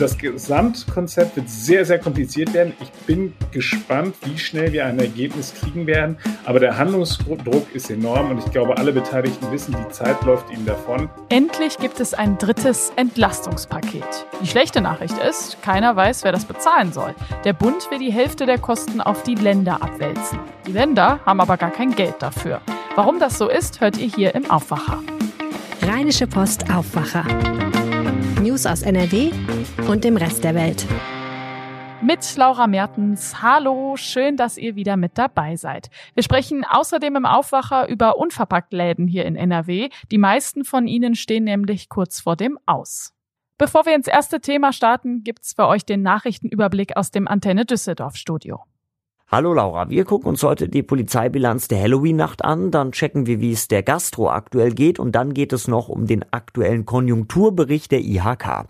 das 0.00 0.16
Gesamtkonzept 0.16 1.36
wird 1.36 1.50
sehr, 1.50 1.84
sehr 1.84 1.98
kompliziert 1.98 2.54
werden. 2.54 2.72
Ich 2.80 2.90
bin 3.06 3.34
gespannt, 3.50 4.14
wie 4.24 4.38
schnell 4.38 4.72
wir 4.72 4.86
ein 4.86 4.98
Ergebnis 4.98 5.52
kriegen 5.54 5.86
werden. 5.86 6.16
Aber 6.46 6.58
der 6.58 6.78
Handlungsdruck 6.78 7.74
ist 7.74 7.90
enorm 7.90 8.30
und 8.30 8.38
ich 8.38 8.50
glaube, 8.50 8.78
alle 8.78 8.92
Beteiligten 8.92 9.52
wissen, 9.52 9.76
die 9.78 9.92
Zeit 9.92 10.22
läuft 10.24 10.50
ihnen 10.50 10.64
davon. 10.64 11.10
Endlich 11.28 11.76
gibt 11.76 12.00
es 12.00 12.14
ein 12.14 12.38
drittes 12.38 12.92
Entlastungspaket. 12.96 14.26
Die 14.42 14.46
schlechte 14.46 14.80
Nachricht 14.80 15.18
ist, 15.18 15.62
keiner 15.62 15.94
weiß, 15.94 16.24
wer 16.24 16.32
das 16.32 16.46
bezahlen 16.46 16.92
soll. 16.92 17.14
Der 17.44 17.52
Bund 17.52 17.90
will 17.90 17.98
die 17.98 18.12
Hälfte 18.12 18.46
der 18.46 18.58
Kosten 18.58 19.02
auf 19.02 19.22
die 19.22 19.34
Länder 19.34 19.82
abwälzen. 19.82 20.38
Die 20.66 20.72
Länder 20.72 21.20
haben 21.26 21.40
aber 21.40 21.58
gar 21.58 21.70
kein 21.70 21.94
Geld 21.94 22.14
dafür. 22.20 22.62
Warum 22.94 23.18
das 23.18 23.36
so 23.36 23.48
ist, 23.48 23.80
hört 23.80 23.98
ihr 23.98 24.08
hier 24.08 24.34
im 24.34 24.50
Aufwacher. 24.50 25.02
Rheinische 25.82 26.26
Post 26.26 26.70
Aufwacher. 26.72 27.24
News 28.50 28.66
aus 28.66 28.82
NRW 28.82 29.30
und 29.86 30.02
dem 30.02 30.16
Rest 30.16 30.42
der 30.42 30.56
Welt. 30.56 30.84
Mit 32.02 32.36
Laura 32.36 32.66
Mertens. 32.66 33.40
Hallo, 33.42 33.96
schön, 33.96 34.36
dass 34.36 34.58
ihr 34.58 34.74
wieder 34.74 34.96
mit 34.96 35.16
dabei 35.16 35.54
seid. 35.54 35.88
Wir 36.14 36.24
sprechen 36.24 36.64
außerdem 36.68 37.14
im 37.14 37.26
Aufwacher 37.26 37.88
über 37.88 38.18
Unverpacktläden 38.18 39.06
hier 39.06 39.24
in 39.24 39.36
NRW. 39.36 39.90
Die 40.10 40.18
meisten 40.18 40.64
von 40.64 40.88
ihnen 40.88 41.14
stehen 41.14 41.44
nämlich 41.44 41.88
kurz 41.88 42.18
vor 42.18 42.34
dem 42.34 42.58
Aus. 42.66 43.12
Bevor 43.56 43.86
wir 43.86 43.94
ins 43.94 44.08
erste 44.08 44.40
Thema 44.40 44.72
starten, 44.72 45.22
gibt's 45.22 45.52
für 45.54 45.68
euch 45.68 45.84
den 45.84 46.02
Nachrichtenüberblick 46.02 46.96
aus 46.96 47.12
dem 47.12 47.28
Antenne 47.28 47.64
Düsseldorf 47.64 48.16
Studio. 48.16 48.64
Hallo 49.32 49.54
Laura, 49.54 49.88
wir 49.88 50.04
gucken 50.04 50.28
uns 50.28 50.42
heute 50.42 50.68
die 50.68 50.82
Polizeibilanz 50.82 51.68
der 51.68 51.80
Halloween-Nacht 51.80 52.44
an, 52.44 52.72
dann 52.72 52.90
checken 52.90 53.26
wir, 53.26 53.40
wie 53.40 53.52
es 53.52 53.68
der 53.68 53.84
Gastro 53.84 54.28
aktuell 54.28 54.72
geht 54.72 54.98
und 54.98 55.12
dann 55.12 55.34
geht 55.34 55.52
es 55.52 55.68
noch 55.68 55.88
um 55.88 56.08
den 56.08 56.24
aktuellen 56.32 56.84
Konjunkturbericht 56.84 57.92
der 57.92 58.00
IHK. 58.00 58.66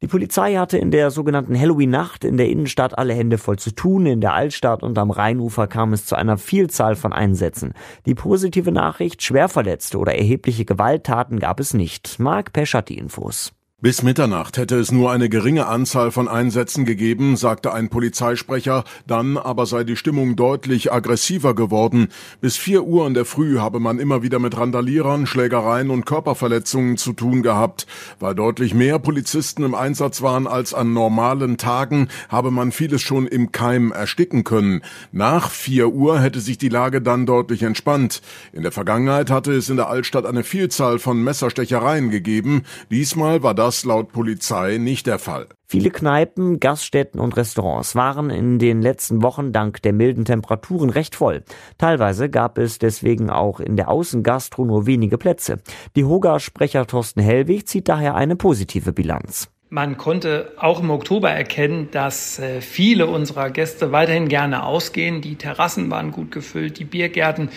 Die 0.00 0.06
Polizei 0.06 0.54
hatte 0.54 0.78
in 0.78 0.90
der 0.90 1.10
sogenannten 1.10 1.54
Halloween-Nacht 1.54 2.24
in 2.24 2.38
der 2.38 2.48
Innenstadt 2.48 2.96
alle 2.96 3.12
Hände 3.12 3.36
voll 3.36 3.58
zu 3.58 3.74
tun. 3.74 4.06
In 4.06 4.22
der 4.22 4.32
Altstadt 4.32 4.82
und 4.82 4.96
am 4.96 5.10
Rheinufer 5.10 5.66
kam 5.66 5.92
es 5.92 6.06
zu 6.06 6.16
einer 6.16 6.38
Vielzahl 6.38 6.96
von 6.96 7.12
Einsätzen. 7.12 7.74
Die 8.06 8.14
positive 8.14 8.72
Nachricht, 8.72 9.22
Schwerverletzte 9.22 9.98
oder 9.98 10.14
erhebliche 10.14 10.64
Gewalttaten 10.64 11.38
gab 11.38 11.60
es 11.60 11.74
nicht. 11.74 12.18
Marc 12.18 12.54
Pesch 12.54 12.72
hat 12.72 12.88
die 12.88 12.96
Infos. 12.96 13.52
Bis 13.82 14.02
Mitternacht 14.02 14.58
hätte 14.58 14.76
es 14.76 14.92
nur 14.92 15.10
eine 15.10 15.30
geringe 15.30 15.66
Anzahl 15.66 16.10
von 16.10 16.28
Einsätzen 16.28 16.84
gegeben, 16.84 17.38
sagte 17.38 17.72
ein 17.72 17.88
Polizeisprecher, 17.88 18.84
dann 19.06 19.38
aber 19.38 19.64
sei 19.64 19.84
die 19.84 19.96
Stimmung 19.96 20.36
deutlich 20.36 20.92
aggressiver 20.92 21.54
geworden. 21.54 22.08
Bis 22.42 22.58
vier 22.58 22.84
Uhr 22.84 23.06
in 23.06 23.14
der 23.14 23.24
Früh 23.24 23.56
habe 23.56 23.80
man 23.80 23.98
immer 23.98 24.22
wieder 24.22 24.38
mit 24.38 24.54
Randalierern, 24.54 25.26
Schlägereien 25.26 25.88
und 25.88 26.04
Körperverletzungen 26.04 26.98
zu 26.98 27.14
tun 27.14 27.42
gehabt. 27.42 27.86
Weil 28.18 28.34
deutlich 28.34 28.74
mehr 28.74 28.98
Polizisten 28.98 29.62
im 29.62 29.74
Einsatz 29.74 30.20
waren 30.20 30.46
als 30.46 30.74
an 30.74 30.92
normalen 30.92 31.56
Tagen, 31.56 32.08
habe 32.28 32.50
man 32.50 32.72
vieles 32.72 33.00
schon 33.00 33.26
im 33.26 33.50
Keim 33.50 33.92
ersticken 33.92 34.44
können. 34.44 34.82
Nach 35.10 35.48
vier 35.48 35.88
Uhr 35.88 36.20
hätte 36.20 36.40
sich 36.40 36.58
die 36.58 36.68
Lage 36.68 37.00
dann 37.00 37.24
deutlich 37.24 37.62
entspannt. 37.62 38.20
In 38.52 38.62
der 38.62 38.72
Vergangenheit 38.72 39.30
hatte 39.30 39.54
es 39.54 39.70
in 39.70 39.78
der 39.78 39.88
Altstadt 39.88 40.26
eine 40.26 40.44
Vielzahl 40.44 40.98
von 40.98 41.24
Messerstechereien 41.24 42.10
gegeben. 42.10 42.64
Diesmal 42.90 43.42
war 43.42 43.54
das 43.54 43.69
das 43.70 43.84
laut 43.84 44.10
Polizei 44.10 44.78
nicht 44.78 45.06
der 45.06 45.20
Fall. 45.20 45.46
Viele 45.68 45.92
Kneipen, 45.92 46.58
Gaststätten 46.58 47.20
und 47.20 47.36
Restaurants 47.36 47.94
waren 47.94 48.28
in 48.28 48.58
den 48.58 48.82
letzten 48.82 49.22
Wochen 49.22 49.52
dank 49.52 49.80
der 49.82 49.92
milden 49.92 50.24
Temperaturen 50.24 50.90
recht 50.90 51.14
voll. 51.14 51.44
Teilweise 51.78 52.28
gab 52.28 52.58
es 52.58 52.80
deswegen 52.80 53.30
auch 53.30 53.60
in 53.60 53.76
der 53.76 53.88
Außengastro 53.88 54.64
nur 54.64 54.86
wenige 54.86 55.18
Plätze. 55.18 55.58
Die 55.94 56.04
Hoga-Sprecher 56.04 56.84
Thorsten 56.88 57.20
Hellwig 57.20 57.68
zieht 57.68 57.88
daher 57.88 58.16
eine 58.16 58.34
positive 58.34 58.92
Bilanz. 58.92 59.48
Man 59.68 59.96
konnte 59.96 60.50
auch 60.56 60.80
im 60.80 60.90
Oktober 60.90 61.30
erkennen, 61.30 61.90
dass 61.92 62.40
äh, 62.40 62.60
viele 62.60 63.06
unserer 63.06 63.50
Gäste 63.50 63.92
weiterhin 63.92 64.28
gerne 64.28 64.64
ausgehen. 64.64 65.20
Die 65.20 65.36
Terrassen 65.36 65.92
waren 65.92 66.10
gut 66.10 66.32
gefüllt, 66.32 66.80
die 66.80 66.84
Biergärten. 66.84 67.50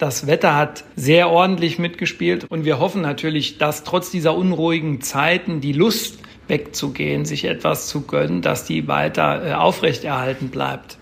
Das 0.00 0.26
Wetter 0.26 0.56
hat 0.56 0.84
sehr 0.96 1.28
ordentlich 1.28 1.78
mitgespielt 1.78 2.46
und 2.48 2.64
wir 2.64 2.78
hoffen 2.78 3.02
natürlich, 3.02 3.58
dass 3.58 3.84
trotz 3.84 4.10
dieser 4.10 4.34
unruhigen 4.34 5.02
Zeiten 5.02 5.60
die 5.60 5.74
Lust 5.74 6.20
wegzugehen, 6.48 7.26
sich 7.26 7.44
etwas 7.44 7.86
zu 7.86 8.06
gönnen, 8.06 8.40
dass 8.40 8.64
die 8.64 8.88
weiter 8.88 9.46
äh, 9.46 9.52
aufrechterhalten 9.52 10.48
bleibt. 10.48 10.98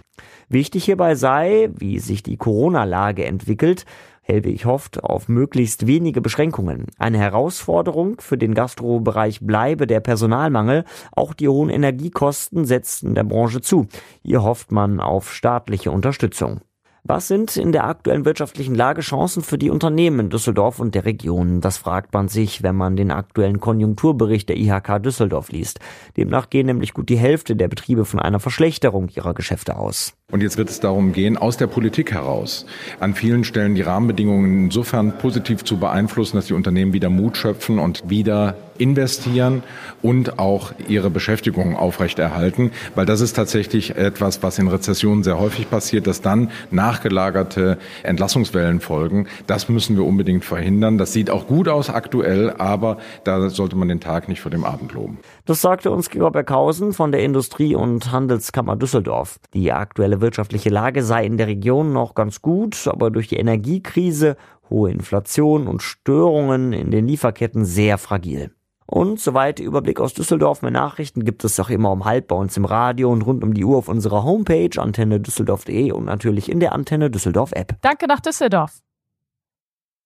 Wichtig 0.49 0.85
hierbei 0.85 1.15
sei, 1.15 1.71
wie 1.79 2.01
sich 2.01 2.25
die 2.25 2.37
Corona-Lage 2.37 3.25
entwickelt. 3.25 3.85
Helwig 4.21 4.65
hofft 4.65 5.05
auf 5.05 5.29
möglichst 5.29 5.87
wenige 5.87 6.21
Beschränkungen. 6.21 6.87
Eine 6.99 7.19
Herausforderung 7.19 8.21
für 8.21 8.37
den 8.37 8.53
Gastrobereich 8.53 9.39
bleibe 9.41 9.87
der 9.87 10.01
Personalmangel. 10.01 10.85
Auch 11.13 11.35
die 11.35 11.47
hohen 11.47 11.71
Energiekosten 11.71 12.65
setzten 12.65 13.15
der 13.15 13.23
Branche 13.23 13.61
zu. 13.61 13.87
Hier 14.25 14.43
hofft 14.43 14.73
man 14.73 14.99
auf 14.99 15.33
staatliche 15.33 15.93
Unterstützung. 15.93 16.63
Was 17.11 17.27
sind 17.27 17.57
in 17.57 17.73
der 17.73 17.87
aktuellen 17.87 18.27
wirtschaftlichen 18.27 18.75
Lage 18.75 19.01
Chancen 19.01 19.43
für 19.43 19.57
die 19.57 19.71
Unternehmen 19.71 20.21
in 20.21 20.29
Düsseldorf 20.29 20.79
und 20.79 20.95
der 20.95 21.07
Region? 21.07 21.63
Das 21.63 21.79
fragt 21.79 22.13
man 22.13 22.29
sich, 22.29 22.63
wenn 22.63 22.77
man 22.77 22.97
den 22.97 23.11
aktuellen 23.11 23.61
Konjunkturbericht 23.61 24.51
der 24.51 24.59
IHK 24.59 25.03
Düsseldorf 25.03 25.51
liest. 25.51 25.81
Demnach 26.19 26.51
gehen 26.51 26.67
nämlich 26.67 26.93
gut 26.93 27.09
die 27.09 27.17
Hälfte 27.17 27.57
der 27.57 27.69
Betriebe 27.69 28.05
von 28.05 28.21
einer 28.21 28.41
Verschlechterung 28.41 29.09
ihrer 29.17 29.33
Geschäfte 29.33 29.79
aus. 29.79 30.13
Und 30.31 30.43
jetzt 30.43 30.59
wird 30.59 30.69
es 30.69 30.81
darum 30.81 31.15
gehen, 31.15 31.39
aus 31.39 31.57
der 31.57 31.69
Politik 31.69 32.13
heraus 32.13 32.67
an 33.01 33.15
vielen 33.15 33.45
Stellen 33.45 33.75
die 33.75 33.81
Rahmenbedingungen 33.81 34.65
insofern 34.65 35.17
positiv 35.17 35.65
zu 35.65 35.79
beeinflussen, 35.79 36.37
dass 36.37 36.49
die 36.49 36.53
Unternehmen 36.53 36.93
wieder 36.93 37.09
Mut 37.09 37.39
schöpfen 37.39 37.79
und 37.79 38.11
wieder 38.11 38.55
investieren 38.79 39.63
und 40.03 40.39
auch 40.39 40.73
ihre 40.89 41.11
Beschäftigung 41.11 41.77
aufrechterhalten, 41.77 42.71
weil 42.95 43.07
das 43.07 43.21
ist 43.21 43.35
tatsächlich 43.35 43.97
etwas, 43.97 44.43
was 44.43 44.59
in 44.59 44.69
Rezessionen 44.69 45.23
sehr 45.25 45.39
häufig 45.39 45.69
passiert, 45.69 46.07
dass 46.07 46.21
dann 46.21 46.51
nachgelagerte 46.71 47.79
Entlassungswellen 48.03 48.81
folgen. 48.81 49.27
Das 49.47 49.69
müssen 49.69 49.97
wir 49.97 50.05
unbedingt 50.05 50.45
verhindern. 50.45 50.99
Das 50.99 51.13
sieht 51.13 51.31
auch 51.31 51.47
gut 51.47 51.69
aus 51.69 51.91
aktuell, 51.91 52.55
aber 52.59 52.99
da 53.25 53.51
sollte 53.51 53.77
man 53.77 53.89
den 53.89 54.01
Tag 54.01 54.29
nicht 54.29 54.41
vor 54.41 54.51
dem 54.51 54.65
Abend 54.65 54.93
loben. 54.93 55.19
Das 55.45 55.61
sagte 55.61 55.91
uns 55.91 56.11
Georg 56.11 56.33
Berghausen 56.33 56.93
von 56.93 57.13
der 57.13 57.23
Industrie- 57.23 57.75
und 57.75 58.13
Handelskammer 58.13 58.77
Düsseldorf. 58.77 59.39
Die 59.55 59.73
aktuelle 59.73 60.21
wirtschaftliche 60.21 60.69
Lage 60.69 61.03
sei 61.03 61.25
in 61.25 61.37
der 61.37 61.47
Region 61.47 61.93
noch 61.93 62.15
ganz 62.15 62.43
gut, 62.43 62.87
aber 62.87 63.11
durch 63.11 63.29
die 63.29 63.37
Energiekrise, 63.37 64.37
hohe 64.71 64.91
Inflation 64.91 65.67
und 65.67 65.83
Störungen 65.83 66.73
in 66.73 66.91
den 66.91 67.07
Lieferketten 67.09 67.65
sehr 67.65 67.99
fragil. 67.99 68.51
Und 68.91 69.21
soweit 69.21 69.61
Überblick 69.61 70.01
aus 70.01 70.15
Düsseldorf. 70.15 70.63
Mehr 70.63 70.71
Nachrichten 70.71 71.23
gibt 71.23 71.45
es 71.45 71.61
auch 71.61 71.69
immer 71.69 71.93
um 71.93 72.07
halb 72.07 72.29
bei 72.29 72.37
uns 72.37 72.57
im 72.57 72.65
Radio 72.65 73.13
und 73.13 73.21
rund 73.21 73.45
um 73.45 73.53
die 73.53 73.63
Uhr 73.63 73.77
auf 73.77 73.89
unserer 73.89 74.25
Homepage 74.25 74.81
antenne 74.81 75.21
düsseldorf.de 75.21 75.93
und 75.93 76.07
natürlich 76.07 76.51
in 76.51 76.59
der 76.59 76.73
Antenne 76.73 77.11
Düsseldorf 77.11 77.53
App. 77.53 77.77
Danke 77.83 78.07
nach 78.07 78.21
Düsseldorf. 78.21 78.81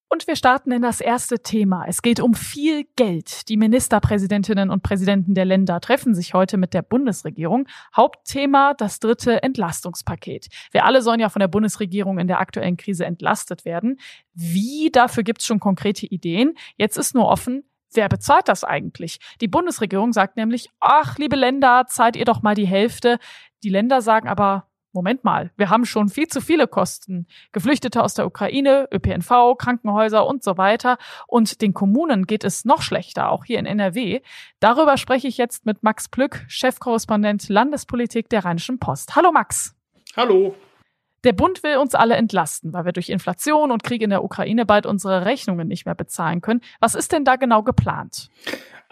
Und 0.09 0.27
wir 0.27 0.35
starten 0.35 0.73
in 0.73 0.83
das 0.83 1.01
erste 1.01 1.39
Thema. 1.39 1.85
Es 1.87 2.03
geht 2.03 2.19
um 2.19 2.35
viel 2.35 2.85
Geld. 2.97 3.49
Die 3.49 3.57
Ministerpräsidentinnen 3.57 4.69
und 4.69 4.83
Präsidenten 4.83 5.35
der 5.35 5.45
Länder 5.45 5.81
treffen 5.81 6.15
sich 6.15 6.35
heute 6.35 6.57
mit 6.57 6.75
der 6.75 6.83
Bundesregierung. 6.83 7.69
Hauptthema 7.97 8.75
das 8.75 8.99
dritte 8.99 9.45
Entlastungspaket. 9.45 10.49
Wir 10.73 10.85
alle 10.85 11.03
sollen 11.03 11.21
ja 11.21 11.29
von 11.29 11.41
der 11.41 11.49
Bundesregierung 11.49 12.19
in 12.19 12.27
der 12.27 12.41
aktuellen 12.41 12.77
Krise 12.77 13.07
entlastet 13.07 13.65
werden. 13.65 14.01
Wie? 14.35 14.91
Dafür 14.93 15.23
gibt 15.23 15.41
es 15.41 15.47
schon 15.47 15.61
konkrete 15.61 16.05
Ideen. 16.05 16.55
Jetzt 16.77 16.99
ist 16.99 17.15
nur 17.15 17.29
offen, 17.29 17.63
Wer 17.95 18.09
bezahlt 18.09 18.49
das 18.49 18.65
eigentlich? 18.65 19.19
Die 19.41 19.49
Bundesregierung 19.49 20.13
sagt 20.13 20.37
nämlich, 20.37 20.71
ach, 20.81 21.19
liebe 21.19 21.37
Länder, 21.37 21.87
zahlt 21.89 22.17
ihr 22.17 22.25
doch 22.25 22.43
mal 22.43 22.55
die 22.55 22.67
Hälfte. 22.67 23.19
Die 23.63 23.69
Länder 23.69 24.01
sagen 24.03 24.29
aber, 24.29 24.67
Moment 24.95 25.25
mal, 25.25 25.51
wir 25.57 25.71
haben 25.71 25.87
schon 25.87 26.11
viel 26.11 26.29
zu 26.29 26.43
viele 26.43 26.69
Kosten. 26.69 27.27
Geflüchtete 27.53 28.03
aus 28.03 28.13
der 28.13 28.27
Ukraine, 28.27 28.89
ÖPNV, 28.93 29.57
Krankenhäuser 29.57 30.27
und 30.27 30.45
so 30.45 30.59
weiter. 30.59 30.99
Und 31.27 31.63
den 31.63 31.73
Kommunen 31.73 32.27
geht 32.27 32.45
es 32.45 32.67
noch 32.67 32.83
schlechter, 32.83 33.31
auch 33.31 33.47
hier 33.47 33.59
in 33.59 33.65
NRW. 33.65 34.21
Darüber 34.61 34.99
spreche 34.99 35.29
ich 35.29 35.39
jetzt 35.39 35.65
mit 35.65 35.83
Max 35.83 36.09
Plück, 36.09 36.45
Chefkorrespondent 36.47 37.49
Landespolitik 37.49 38.29
der 38.29 38.45
Rheinischen 38.45 38.79
Post. 38.79 39.17
Hallo 39.17 39.33
Max. 39.33 39.75
Hallo. 40.15 40.55
Der 41.25 41.33
Bund 41.33 41.63
will 41.63 41.77
uns 41.77 41.95
alle 41.95 42.17
entlasten, 42.17 42.73
weil 42.73 42.85
wir 42.85 42.93
durch 42.93 43.09
Inflation 43.09 43.71
und 43.71 43.83
Krieg 43.83 44.03
in 44.03 44.11
der 44.11 44.25
Ukraine 44.25 44.67
bald 44.67 44.87
unsere 44.87 45.25
Rechnungen 45.25 45.69
nicht 45.69 45.87
mehr 45.87 45.95
bezahlen 45.95 46.41
können. 46.41 46.61
Was 46.81 46.95
ist 46.95 47.13
denn 47.13 47.25
da 47.25 47.37
genau 47.37 47.63
geplant? 47.63 48.29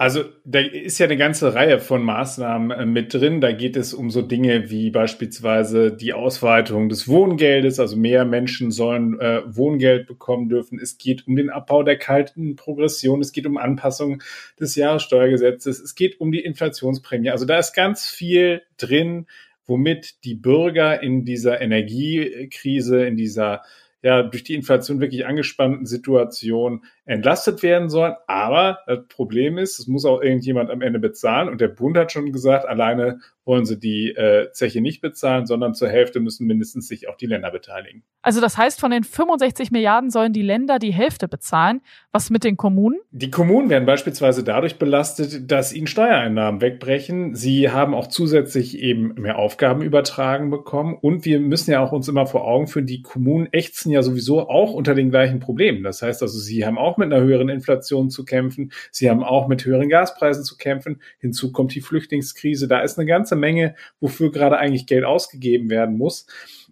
Also 0.01 0.25
da 0.47 0.61
ist 0.61 0.99
ja 0.99 1.05
eine 1.05 1.19
ganze 1.19 1.53
Reihe 1.55 1.79
von 1.79 2.03
Maßnahmen 2.03 2.71
äh, 2.71 2.87
mit 2.87 3.13
drin. 3.13 3.43
Da 3.43 3.53
geht 3.53 3.77
es 3.77 3.93
um 3.93 4.09
so 4.09 4.23
Dinge 4.23 4.71
wie 4.71 4.89
beispielsweise 4.89 5.93
die 5.93 6.15
Ausweitung 6.15 6.89
des 6.89 7.07
Wohngeldes, 7.07 7.79
also 7.79 7.99
mehr 7.99 8.25
Menschen 8.25 8.71
sollen 8.71 9.21
äh, 9.21 9.43
Wohngeld 9.45 10.07
bekommen 10.07 10.49
dürfen. 10.49 10.79
Es 10.79 10.97
geht 10.97 11.27
um 11.27 11.37
den 11.37 11.51
Abbau 11.51 11.83
der 11.83 11.99
kalten 11.99 12.57
Progression. 12.57 13.21
Es 13.21 13.33
geht 13.33 13.45
um 13.45 13.59
Anpassung 13.59 14.23
des 14.59 14.75
Jahressteuergesetzes. 14.75 15.79
Es 15.79 15.95
geht 15.95 16.19
um 16.19 16.33
die 16.33 16.41
Inflationsprämie. 16.41 17.29
Also 17.29 17.45
da 17.45 17.59
ist 17.59 17.75
ganz 17.75 18.07
viel 18.07 18.63
drin, 18.79 19.27
womit 19.71 20.25
die 20.25 20.35
Bürger 20.35 21.03
in 21.03 21.25
dieser 21.25 21.61
Energiekrise, 21.61 23.07
in 23.07 23.17
dieser 23.17 23.63
ja 24.03 24.23
durch 24.23 24.45
die 24.45 24.55
Inflation 24.55 25.01
wirklich 25.01 25.27
angespannten 25.27 25.87
Situation 25.87 26.85
entlastet 27.11 27.63
werden 27.65 27.89
sollen. 27.89 28.15
Aber 28.29 28.79
das 28.87 29.01
Problem 29.09 29.59
ist, 29.59 29.81
es 29.81 29.89
muss 29.89 30.05
auch 30.05 30.23
irgendjemand 30.23 30.71
am 30.71 30.81
Ende 30.81 31.01
bezahlen. 31.01 31.49
Und 31.49 31.61
der 31.61 31.69
Bund 31.69 31.97
hat 31.97 32.13
schon 32.13 32.31
gesagt, 32.31 32.67
alleine 32.67 33.19
wollen 33.45 33.65
sie 33.65 33.81
die 33.81 34.11
äh, 34.11 34.53
Zeche 34.53 34.81
nicht 34.81 35.01
bezahlen, 35.01 35.45
sondern 35.45 35.75
zur 35.75 35.89
Hälfte 35.89 36.21
müssen 36.21 36.47
mindestens 36.47 36.87
sich 36.87 37.09
auch 37.09 37.17
die 37.17 37.27
Länder 37.27 37.51
beteiligen. 37.51 38.05
Also 38.23 38.41
das 38.41 38.57
heißt, 38.57 38.79
von 38.79 38.93
den 38.93 39.03
65 39.03 39.73
Milliarden 39.73 40.11
sollen 40.11 40.33
die 40.33 40.43
Länder 40.43 40.79
die 40.79 40.93
Hälfte 40.93 41.27
bezahlen. 41.27 41.81
Was 42.13 42.31
mit 42.31 42.45
den 42.45 42.57
Kommunen? 42.57 43.01
Die 43.11 43.31
Kommunen 43.31 43.69
werden 43.71 43.87
beispielsweise 43.87 44.45
dadurch 44.45 44.79
belastet, 44.79 45.51
dass 45.51 45.73
ihnen 45.73 45.89
Steuereinnahmen 45.89 46.61
wegbrechen. 46.61 47.35
Sie 47.35 47.71
haben 47.71 47.95
auch 47.95 48.07
zusätzlich 48.07 48.79
eben 48.79 49.15
mehr 49.15 49.37
Aufgaben 49.37 49.83
übertragen 49.83 50.51
bekommen. 50.51 50.97
Und 51.01 51.25
wir 51.25 51.41
müssen 51.41 51.73
ja 51.73 51.81
auch 51.81 51.91
uns 51.91 52.07
immer 52.07 52.27
vor 52.27 52.45
Augen 52.47 52.69
führen, 52.69 52.87
die 52.87 53.03
Kommunen 53.03 53.49
ächzen 53.53 53.91
ja 53.91 54.03
sowieso 54.03 54.49
auch 54.49 54.75
unter 54.75 54.95
den 54.95 55.11
gleichen 55.11 55.41
Problemen. 55.41 55.83
Das 55.83 56.03
heißt 56.03 56.23
also, 56.23 56.39
sie 56.39 56.65
haben 56.65 56.79
auch 56.79 56.99
mit 57.01 57.13
einer 57.13 57.23
höheren 57.23 57.49
Inflation 57.49 58.11
zu 58.11 58.25
kämpfen. 58.25 58.73
Sie 58.91 59.11
haben 59.11 59.25
auch 59.25 59.49
mit 59.49 59.65
höheren 59.65 59.89
Gaspreisen 59.89 60.45
zu 60.45 60.57
kämpfen. 60.57 61.03
Hinzu 61.19 61.53
kommt 61.53 61.75
die 61.75 61.81
Flüchtlingskrise. 61.81 62.69
Da 62.69 62.81
ist 62.81 62.99
eine 62.99 63.07
ganze 63.07 63.37
Menge, 63.37 63.75
wofür 64.01 64.31
gerade 64.31 64.59
eigentlich 64.59 64.87
Geld 64.87 65.05
ausgegeben 65.05 65.71
werden 65.71 65.97
muss. 65.97 66.27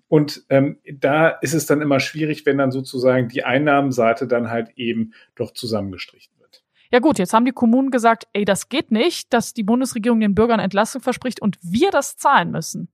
Und 0.09 0.45
ähm, 0.49 0.79
da 0.91 1.29
ist 1.29 1.55
es 1.55 1.67
dann 1.67 1.83
immer 1.83 2.01
schwierig, 2.01 2.47
wenn 2.47 2.59
dann 2.59 2.71
sozusagen 2.71 3.29
die 3.29 3.45
Einnahmenseite 3.45 4.27
dann 4.27 4.51
halt 4.51 4.71
eben 4.77 5.13
doch 5.35 5.53
zusammengestrichen 5.53 6.33
wird. 6.39 6.63
Ja 6.91 7.01
gut, 7.01 7.19
jetzt 7.19 7.35
haben 7.35 7.45
die 7.45 7.53
Kommunen 7.53 7.91
gesagt, 7.91 8.27
ey, 8.33 8.47
das 8.47 8.71
geht 8.71 8.91
nicht, 8.91 9.33
dass 9.33 9.53
die 9.53 9.63
Bundesregierung 9.63 10.21
den 10.21 10.35
Bürgern 10.35 10.61
Entlastung 10.61 11.03
verspricht 11.03 11.43
und 11.43 11.59
wir 11.63 11.91
das 11.91 12.17
zahlen 12.17 12.51
müssen. 12.51 12.89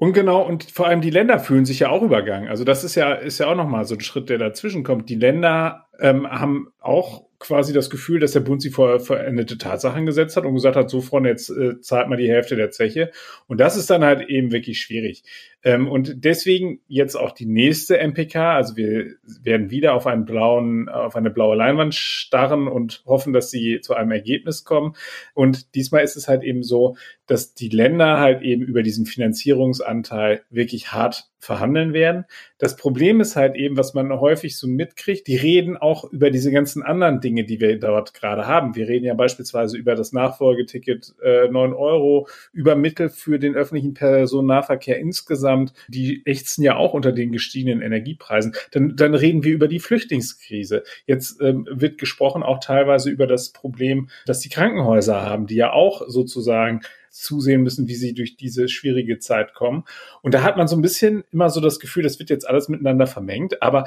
Und 0.00 0.14
genau, 0.14 0.40
und 0.40 0.64
vor 0.64 0.86
allem 0.86 1.02
die 1.02 1.10
Länder 1.10 1.38
fühlen 1.38 1.66
sich 1.66 1.80
ja 1.80 1.90
auch 1.90 2.00
übergangen. 2.00 2.48
Also 2.48 2.64
das 2.64 2.84
ist 2.84 2.94
ja, 2.94 3.12
ist 3.12 3.38
ja 3.38 3.48
auch 3.48 3.54
nochmal 3.54 3.84
so 3.84 3.94
ein 3.94 4.00
Schritt, 4.00 4.30
der 4.30 4.38
dazwischen 4.38 4.82
kommt. 4.82 5.10
Die 5.10 5.14
Länder 5.14 5.88
ähm, 6.00 6.26
haben 6.26 6.72
auch 6.80 7.26
quasi 7.40 7.72
das 7.72 7.88
Gefühl, 7.88 8.20
dass 8.20 8.32
der 8.32 8.40
Bund 8.40 8.60
sie 8.60 8.70
vor 8.70 9.00
verendete 9.00 9.56
Tatsachen 9.58 10.04
gesetzt 10.06 10.36
hat 10.36 10.44
und 10.44 10.54
gesagt 10.54 10.76
hat, 10.76 10.90
so 10.90 11.00
Freunde, 11.00 11.30
jetzt 11.30 11.50
äh, 11.50 11.80
zahlt 11.80 12.08
mal 12.08 12.16
die 12.16 12.28
Hälfte 12.28 12.54
der 12.54 12.70
Zeche. 12.70 13.10
Und 13.48 13.58
das 13.58 13.76
ist 13.76 13.88
dann 13.88 14.04
halt 14.04 14.28
eben 14.28 14.52
wirklich 14.52 14.78
schwierig. 14.78 15.24
Ähm, 15.64 15.88
und 15.88 16.24
deswegen 16.24 16.80
jetzt 16.86 17.16
auch 17.16 17.32
die 17.32 17.46
nächste 17.46 17.98
MPK. 17.98 18.54
Also 18.54 18.76
wir 18.76 19.14
werden 19.42 19.70
wieder 19.70 19.94
auf 19.94 20.06
einen 20.06 20.26
blauen, 20.26 20.90
auf 20.90 21.16
eine 21.16 21.30
blaue 21.30 21.56
Leinwand 21.56 21.94
starren 21.94 22.68
und 22.68 23.02
hoffen, 23.06 23.32
dass 23.32 23.50
sie 23.50 23.80
zu 23.80 23.94
einem 23.94 24.12
Ergebnis 24.12 24.64
kommen. 24.64 24.94
Und 25.32 25.74
diesmal 25.74 26.04
ist 26.04 26.16
es 26.16 26.28
halt 26.28 26.42
eben 26.42 26.62
so, 26.62 26.96
dass 27.26 27.54
die 27.54 27.70
Länder 27.70 28.20
halt 28.20 28.42
eben 28.42 28.62
über 28.62 28.82
diesen 28.82 29.06
Finanzierungsanteil 29.06 30.42
wirklich 30.50 30.92
hart 30.92 31.29
verhandeln 31.40 31.94
werden. 31.94 32.26
Das 32.58 32.76
Problem 32.76 33.20
ist 33.20 33.34
halt 33.34 33.56
eben, 33.56 33.78
was 33.78 33.94
man 33.94 34.12
häufig 34.20 34.56
so 34.56 34.68
mitkriegt, 34.68 35.26
die 35.26 35.36
reden 35.36 35.78
auch 35.78 36.04
über 36.04 36.30
diese 36.30 36.52
ganzen 36.52 36.82
anderen 36.82 37.20
Dinge, 37.22 37.44
die 37.44 37.60
wir 37.60 37.80
dort 37.80 38.12
gerade 38.12 38.46
haben. 38.46 38.76
Wir 38.76 38.86
reden 38.86 39.06
ja 39.06 39.14
beispielsweise 39.14 39.78
über 39.78 39.94
das 39.94 40.12
Nachfolgeticket 40.12 41.14
äh, 41.22 41.48
9 41.48 41.72
Euro, 41.72 42.28
über 42.52 42.76
Mittel 42.76 43.08
für 43.08 43.38
den 43.38 43.54
öffentlichen 43.56 43.94
Personennahverkehr 43.94 44.98
insgesamt. 44.98 45.72
Die 45.88 46.22
ächzen 46.26 46.62
ja 46.62 46.76
auch 46.76 46.92
unter 46.92 47.12
den 47.12 47.32
gestiegenen 47.32 47.80
Energiepreisen. 47.80 48.54
Dann, 48.72 48.94
dann 48.94 49.14
reden 49.14 49.42
wir 49.42 49.54
über 49.54 49.66
die 49.66 49.80
Flüchtlingskrise. 49.80 50.84
Jetzt 51.06 51.40
ähm, 51.40 51.66
wird 51.70 51.96
gesprochen 51.96 52.42
auch 52.42 52.60
teilweise 52.60 53.08
über 53.08 53.26
das 53.26 53.50
Problem, 53.52 54.10
dass 54.26 54.40
die 54.40 54.50
Krankenhäuser 54.50 55.22
haben, 55.22 55.46
die 55.46 55.56
ja 55.56 55.72
auch 55.72 56.02
sozusagen 56.06 56.82
zusehen 57.10 57.62
müssen, 57.62 57.88
wie 57.88 57.94
sie 57.94 58.14
durch 58.14 58.36
diese 58.36 58.68
schwierige 58.68 59.18
Zeit 59.18 59.54
kommen. 59.54 59.84
Und 60.22 60.34
da 60.34 60.42
hat 60.42 60.56
man 60.56 60.68
so 60.68 60.76
ein 60.76 60.82
bisschen 60.82 61.24
immer 61.32 61.50
so 61.50 61.60
das 61.60 61.80
Gefühl, 61.80 62.02
das 62.02 62.18
wird 62.18 62.30
jetzt 62.30 62.48
alles 62.48 62.68
miteinander 62.68 63.06
vermengt, 63.06 63.62
aber 63.62 63.84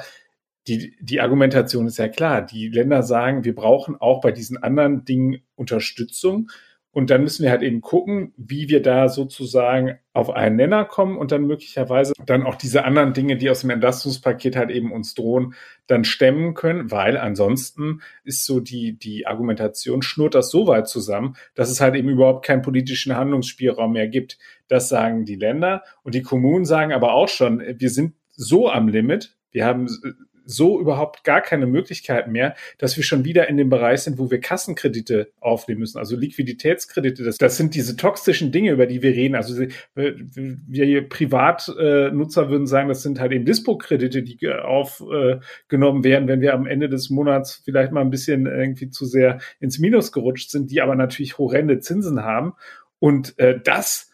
die, 0.66 0.96
die 1.00 1.20
Argumentation 1.20 1.86
ist 1.86 1.98
ja 1.98 2.08
klar. 2.08 2.42
Die 2.42 2.68
Länder 2.68 3.02
sagen, 3.02 3.44
wir 3.44 3.54
brauchen 3.54 3.96
auch 3.96 4.20
bei 4.20 4.32
diesen 4.32 4.62
anderen 4.62 5.04
Dingen 5.04 5.42
Unterstützung. 5.56 6.50
Und 6.94 7.10
dann 7.10 7.22
müssen 7.22 7.42
wir 7.42 7.50
halt 7.50 7.62
eben 7.62 7.80
gucken, 7.80 8.32
wie 8.36 8.68
wir 8.68 8.80
da 8.80 9.08
sozusagen 9.08 9.98
auf 10.12 10.30
einen 10.30 10.54
Nenner 10.54 10.84
kommen 10.84 11.18
und 11.18 11.32
dann 11.32 11.44
möglicherweise 11.44 12.12
dann 12.24 12.46
auch 12.46 12.54
diese 12.54 12.84
anderen 12.84 13.12
Dinge, 13.14 13.36
die 13.36 13.50
aus 13.50 13.62
dem 13.62 13.70
Entlastungspaket 13.70 14.54
halt 14.54 14.70
eben 14.70 14.92
uns 14.92 15.14
drohen, 15.14 15.54
dann 15.88 16.04
stemmen 16.04 16.54
können, 16.54 16.92
weil 16.92 17.18
ansonsten 17.18 18.00
ist 18.22 18.46
so 18.46 18.60
die, 18.60 18.96
die 18.96 19.26
Argumentation 19.26 20.02
schnurrt 20.02 20.36
das 20.36 20.52
so 20.52 20.68
weit 20.68 20.86
zusammen, 20.86 21.34
dass 21.56 21.68
es 21.68 21.80
halt 21.80 21.96
eben 21.96 22.08
überhaupt 22.08 22.46
keinen 22.46 22.62
politischen 22.62 23.16
Handlungsspielraum 23.16 23.92
mehr 23.92 24.06
gibt. 24.06 24.38
Das 24.68 24.88
sagen 24.88 25.24
die 25.24 25.34
Länder. 25.34 25.82
Und 26.04 26.14
die 26.14 26.22
Kommunen 26.22 26.64
sagen 26.64 26.92
aber 26.92 27.12
auch 27.14 27.28
schon, 27.28 27.60
wir 27.60 27.90
sind 27.90 28.14
so 28.30 28.70
am 28.70 28.86
Limit, 28.86 29.36
wir 29.50 29.66
haben 29.66 29.88
so 30.44 30.80
überhaupt 30.80 31.24
gar 31.24 31.40
keine 31.40 31.66
Möglichkeit 31.66 32.28
mehr, 32.28 32.54
dass 32.78 32.96
wir 32.96 33.04
schon 33.04 33.24
wieder 33.24 33.48
in 33.48 33.56
dem 33.56 33.68
Bereich 33.68 34.00
sind, 34.00 34.18
wo 34.18 34.30
wir 34.30 34.40
Kassenkredite 34.40 35.32
aufnehmen 35.40 35.80
müssen, 35.80 35.98
also 35.98 36.16
Liquiditätskredite. 36.16 37.24
Das, 37.24 37.38
das 37.38 37.56
sind 37.56 37.74
diese 37.74 37.96
toxischen 37.96 38.52
Dinge, 38.52 38.72
über 38.72 38.86
die 38.86 39.02
wir 39.02 39.10
reden. 39.12 39.34
Also 39.34 39.66
wir 39.94 41.08
Privatnutzer 41.08 42.50
würden 42.50 42.66
sagen, 42.66 42.88
das 42.88 43.02
sind 43.02 43.20
halt 43.20 43.32
eben 43.32 43.44
Dispo-Kredite, 43.44 44.22
die 44.22 44.48
aufgenommen 44.48 46.04
werden, 46.04 46.28
wenn 46.28 46.40
wir 46.40 46.54
am 46.54 46.66
Ende 46.66 46.88
des 46.88 47.10
Monats 47.10 47.62
vielleicht 47.64 47.92
mal 47.92 48.00
ein 48.00 48.10
bisschen 48.10 48.46
irgendwie 48.46 48.90
zu 48.90 49.06
sehr 49.06 49.38
ins 49.60 49.78
Minus 49.78 50.12
gerutscht 50.12 50.50
sind, 50.50 50.70
die 50.70 50.80
aber 50.80 50.94
natürlich 50.94 51.38
horrende 51.38 51.80
Zinsen 51.80 52.22
haben. 52.22 52.54
Und 52.98 53.38
äh, 53.38 53.60
das 53.62 54.10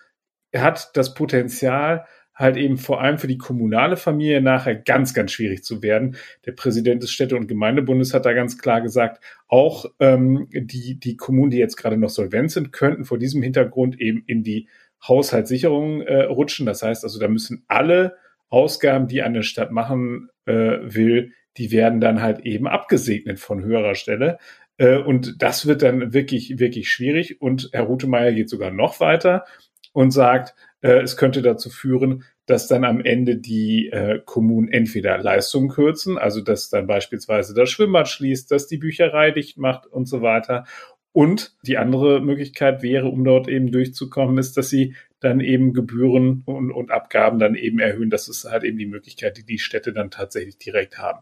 hat 0.55 0.91
das 0.95 1.15
Potenzial, 1.15 2.07
halt 2.41 2.57
eben 2.57 2.79
vor 2.79 3.01
allem 3.01 3.19
für 3.19 3.27
die 3.27 3.39
kommunale 3.39 3.97
Familie 3.97 4.41
nachher 4.41 4.75
ganz, 4.75 5.15
ganz 5.15 5.31
schwierig 5.31 5.63
zu 5.63 5.83
werden. 5.83 6.17
Der 6.47 6.53
Präsident 6.53 7.03
des 7.03 7.13
Städte- 7.13 7.37
und 7.37 7.47
Gemeindebundes 7.47 8.15
hat 8.15 8.25
da 8.25 8.33
ganz 8.33 8.59
klar 8.59 8.81
gesagt, 8.81 9.23
auch 9.47 9.85
ähm, 10.01 10.49
die, 10.51 10.99
die 10.99 11.17
Kommunen, 11.17 11.51
die 11.51 11.59
jetzt 11.59 11.77
gerade 11.77 11.97
noch 11.97 12.09
solvent 12.09 12.51
sind, 12.51 12.73
könnten 12.73 13.05
vor 13.05 13.19
diesem 13.19 13.43
Hintergrund 13.43 14.01
eben 14.01 14.25
in 14.27 14.43
die 14.43 14.69
Haushaltssicherung 15.07 16.03
äh, 16.03 16.23
rutschen. 16.25 16.67
Das 16.67 16.83
heißt 16.83 17.05
also, 17.05 17.21
da 17.21 17.29
müssen 17.29 17.65
alle 17.69 18.17
Ausgaben, 18.49 19.07
die 19.07 19.23
eine 19.23 19.43
Stadt 19.43 19.71
machen 19.71 20.31
äh, 20.47 20.79
will, 20.83 21.33
die 21.57 21.71
werden 21.73 22.01
dann 22.01 22.23
halt 22.23 22.41
eben 22.41 22.67
abgesegnet 22.67 23.39
von 23.39 23.63
höherer 23.63 23.95
Stelle. 23.95 24.39
Äh, 24.79 24.97
und 24.97 25.43
das 25.43 25.67
wird 25.67 25.83
dann 25.83 26.15
wirklich, 26.15 26.59
wirklich 26.59 26.89
schwierig. 26.89 27.41
Und 27.41 27.69
Herr 27.73 27.83
Rutemeyer 27.83 28.33
geht 28.33 28.49
sogar 28.49 28.71
noch 28.71 28.99
weiter 28.99 29.45
und 29.93 30.11
sagt, 30.11 30.55
äh, 30.83 31.01
es 31.01 31.17
könnte 31.17 31.43
dazu 31.43 31.71
führen, 31.71 32.25
dass 32.47 32.67
dann 32.67 32.85
am 32.85 33.01
Ende 33.01 33.37
die 33.37 33.89
äh, 33.91 34.21
Kommunen 34.25 34.69
entweder 34.69 35.19
Leistungen 35.19 35.69
kürzen, 35.69 36.19
also 36.19 36.41
dass 36.41 36.71
dann 36.71 36.87
beispielsweise 36.87 37.55
das 37.55 37.71
Schwimmbad 37.71 38.09
schließt, 38.09 38.51
dass 38.51 38.67
die 38.67 38.79
Bücherei 38.79 39.31
dicht 39.31 39.59
macht 39.59 39.87
und 39.87 40.07
so 40.07 40.23
weiter. 40.23 40.65
Und 41.13 41.57
die 41.63 41.77
andere 41.77 42.21
Möglichkeit 42.21 42.83
wäre, 42.83 43.09
um 43.09 43.25
dort 43.25 43.49
eben 43.49 43.73
durchzukommen, 43.73 44.39
ist, 44.39 44.57
dass 44.57 44.71
sie 44.71 44.95
dann 45.19 45.41
eben 45.41 45.75
Gebühren 45.75 46.43
und, 46.47 46.71
und 46.71 46.91
Abgaben 46.91 47.39
dann 47.39 47.57
eben 47.57 47.79
erhöhen. 47.79 48.11
Das 48.11 48.29
ist 48.29 48.45
halt 48.45 48.65
eben 48.65 48.79
die 48.79 48.87
Möglichkeit, 48.87 49.37
die 49.37 49.45
die 49.45 49.59
Städte 49.59 49.93
dann 49.93 50.11
tatsächlich 50.11 50.59
direkt 50.59 50.99
haben. 50.99 51.21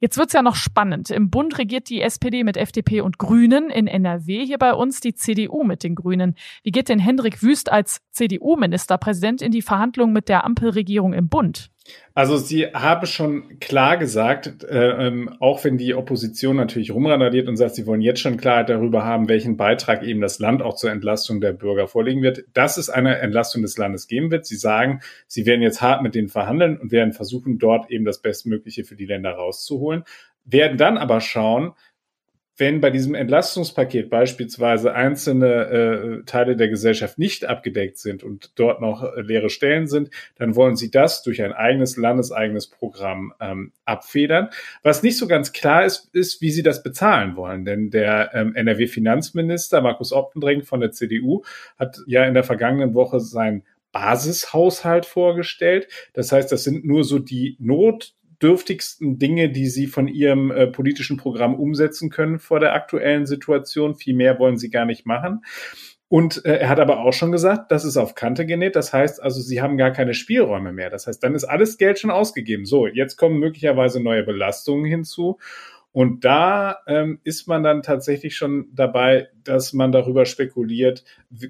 Jetzt 0.00 0.16
wird's 0.16 0.32
ja 0.32 0.42
noch 0.42 0.54
spannend. 0.54 1.10
Im 1.10 1.28
Bund 1.28 1.58
regiert 1.58 1.88
die 1.88 2.00
SPD 2.00 2.44
mit 2.44 2.56
FDP 2.56 3.00
und 3.00 3.18
Grünen, 3.18 3.68
in 3.68 3.88
NRW 3.88 4.46
hier 4.46 4.58
bei 4.58 4.72
uns 4.72 5.00
die 5.00 5.14
CDU 5.14 5.64
mit 5.64 5.82
den 5.82 5.96
Grünen. 5.96 6.36
Wie 6.62 6.70
geht 6.70 6.88
denn 6.88 7.00
Hendrik 7.00 7.42
Wüst 7.42 7.72
als 7.72 8.00
CDU-Ministerpräsident 8.12 9.42
in 9.42 9.50
die 9.50 9.62
Verhandlungen 9.62 10.12
mit 10.12 10.28
der 10.28 10.44
Ampelregierung 10.44 11.14
im 11.14 11.28
Bund? 11.28 11.70
Also 12.14 12.36
sie 12.36 12.66
habe 12.66 13.06
schon 13.06 13.60
klar 13.60 13.96
gesagt, 13.96 14.64
äh, 14.64 15.06
ähm, 15.06 15.30
auch 15.40 15.62
wenn 15.64 15.78
die 15.78 15.94
Opposition 15.94 16.56
natürlich 16.56 16.90
rumrandaliert 16.90 17.48
und 17.48 17.56
sagt, 17.56 17.76
sie 17.76 17.86
wollen 17.86 18.00
jetzt 18.00 18.20
schon 18.20 18.36
Klarheit 18.36 18.68
darüber 18.68 19.04
haben, 19.04 19.28
welchen 19.28 19.56
Beitrag 19.56 20.02
eben 20.02 20.20
das 20.20 20.38
Land 20.38 20.62
auch 20.62 20.74
zur 20.74 20.90
Entlastung 20.90 21.40
der 21.40 21.52
Bürger 21.52 21.86
vorlegen 21.86 22.22
wird, 22.22 22.44
dass 22.54 22.76
es 22.76 22.90
eine 22.90 23.18
Entlastung 23.18 23.62
des 23.62 23.78
Landes 23.78 24.08
geben 24.08 24.30
wird. 24.30 24.46
Sie 24.46 24.56
sagen, 24.56 25.00
sie 25.26 25.46
werden 25.46 25.62
jetzt 25.62 25.80
hart 25.80 26.02
mit 26.02 26.14
denen 26.14 26.28
verhandeln 26.28 26.78
und 26.78 26.90
werden 26.90 27.12
versuchen, 27.12 27.58
dort 27.58 27.90
eben 27.90 28.04
das 28.04 28.20
Bestmögliche 28.20 28.84
für 28.84 28.96
die 28.96 29.06
Länder 29.06 29.32
rauszuholen, 29.32 30.04
werden 30.44 30.78
dann 30.78 30.98
aber 30.98 31.20
schauen, 31.20 31.72
wenn 32.58 32.80
bei 32.80 32.90
diesem 32.90 33.14
Entlastungspaket 33.14 34.10
beispielsweise 34.10 34.92
einzelne 34.92 35.46
äh, 35.46 36.24
Teile 36.24 36.56
der 36.56 36.68
Gesellschaft 36.68 37.18
nicht 37.18 37.44
abgedeckt 37.44 37.98
sind 37.98 38.24
und 38.24 38.52
dort 38.56 38.80
noch 38.80 39.04
äh, 39.04 39.20
leere 39.22 39.48
Stellen 39.48 39.86
sind, 39.86 40.10
dann 40.36 40.56
wollen 40.56 40.76
sie 40.76 40.90
das 40.90 41.22
durch 41.22 41.40
ein 41.42 41.52
eigenes 41.52 41.96
landeseigenes 41.96 42.66
Programm 42.66 43.32
ähm, 43.40 43.72
abfedern. 43.84 44.48
Was 44.82 45.04
nicht 45.04 45.16
so 45.16 45.28
ganz 45.28 45.52
klar 45.52 45.84
ist, 45.84 46.12
ist, 46.12 46.42
wie 46.42 46.50
sie 46.50 46.64
das 46.64 46.82
bezahlen 46.82 47.36
wollen. 47.36 47.64
Denn 47.64 47.90
der 47.90 48.34
ähm, 48.34 48.54
NRW-Finanzminister 48.56 49.80
Markus 49.80 50.12
Optendreng 50.12 50.62
von 50.64 50.80
der 50.80 50.90
CDU 50.90 51.44
hat 51.78 52.00
ja 52.06 52.24
in 52.24 52.34
der 52.34 52.44
vergangenen 52.44 52.94
Woche 52.94 53.20
sein 53.20 53.62
Basishaushalt 53.92 55.06
vorgestellt. 55.06 55.88
Das 56.12 56.32
heißt, 56.32 56.50
das 56.52 56.64
sind 56.64 56.84
nur 56.84 57.04
so 57.04 57.18
die 57.18 57.56
Not 57.58 58.14
dürftigsten 58.42 59.18
Dinge, 59.18 59.50
die 59.50 59.66
sie 59.66 59.86
von 59.86 60.08
ihrem 60.08 60.50
äh, 60.50 60.66
politischen 60.66 61.16
Programm 61.16 61.54
umsetzen 61.54 62.10
können 62.10 62.38
vor 62.38 62.60
der 62.60 62.74
aktuellen 62.74 63.26
Situation. 63.26 63.94
Viel 63.94 64.14
mehr 64.14 64.38
wollen 64.38 64.58
sie 64.58 64.70
gar 64.70 64.84
nicht 64.84 65.06
machen. 65.06 65.42
Und 66.08 66.44
äh, 66.46 66.56
er 66.58 66.68
hat 66.70 66.80
aber 66.80 67.00
auch 67.00 67.12
schon 67.12 67.32
gesagt, 67.32 67.70
das 67.70 67.84
ist 67.84 67.98
auf 67.98 68.14
Kante 68.14 68.46
genäht. 68.46 68.76
Das 68.76 68.92
heißt 68.92 69.22
also, 69.22 69.40
sie 69.40 69.60
haben 69.60 69.76
gar 69.76 69.90
keine 69.90 70.14
Spielräume 70.14 70.72
mehr. 70.72 70.88
Das 70.88 71.06
heißt, 71.06 71.22
dann 71.22 71.34
ist 71.34 71.44
alles 71.44 71.76
Geld 71.76 71.98
schon 71.98 72.10
ausgegeben. 72.10 72.64
So, 72.64 72.86
jetzt 72.86 73.16
kommen 73.16 73.38
möglicherweise 73.38 74.02
neue 74.02 74.22
Belastungen 74.22 74.86
hinzu. 74.86 75.38
Und 75.92 76.24
da 76.24 76.78
ähm, 76.86 77.20
ist 77.24 77.48
man 77.48 77.62
dann 77.62 77.82
tatsächlich 77.82 78.36
schon 78.36 78.68
dabei, 78.72 79.28
dass 79.42 79.72
man 79.72 79.90
darüber 79.90 80.26
spekuliert, 80.26 81.02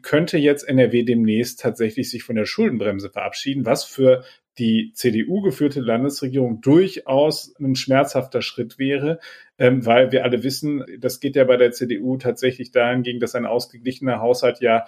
könnte 0.02 0.38
jetzt 0.38 0.62
NRW 0.68 1.02
demnächst 1.02 1.60
tatsächlich 1.60 2.10
sich 2.10 2.22
von 2.22 2.36
der 2.36 2.46
Schuldenbremse 2.46 3.10
verabschieden, 3.10 3.66
was 3.66 3.84
für 3.84 4.24
die 4.58 4.92
CDU 4.94 5.40
geführte 5.40 5.80
Landesregierung 5.80 6.60
durchaus 6.60 7.54
ein 7.60 7.76
schmerzhafter 7.76 8.42
Schritt 8.42 8.78
wäre, 8.78 9.20
ähm, 9.58 9.86
weil 9.86 10.12
wir 10.12 10.24
alle 10.24 10.42
wissen, 10.42 10.84
das 10.98 11.20
geht 11.20 11.36
ja 11.36 11.44
bei 11.44 11.56
der 11.56 11.72
CDU 11.72 12.16
tatsächlich 12.16 12.72
dahingegen, 12.72 13.20
dass 13.20 13.34
ein 13.34 13.46
ausgeglichener 13.46 14.20
Haushalt 14.20 14.60
ja 14.60 14.84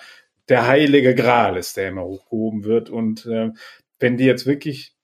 der 0.48 0.66
heilige 0.66 1.14
Gral 1.14 1.56
ist, 1.56 1.76
der 1.76 1.88
immer 1.88 2.04
hochgehoben 2.04 2.64
wird. 2.64 2.90
Und 2.90 3.26
äh, 3.26 3.50
wenn 3.98 4.16
die 4.16 4.24
jetzt 4.24 4.46
wirklich 4.46 4.96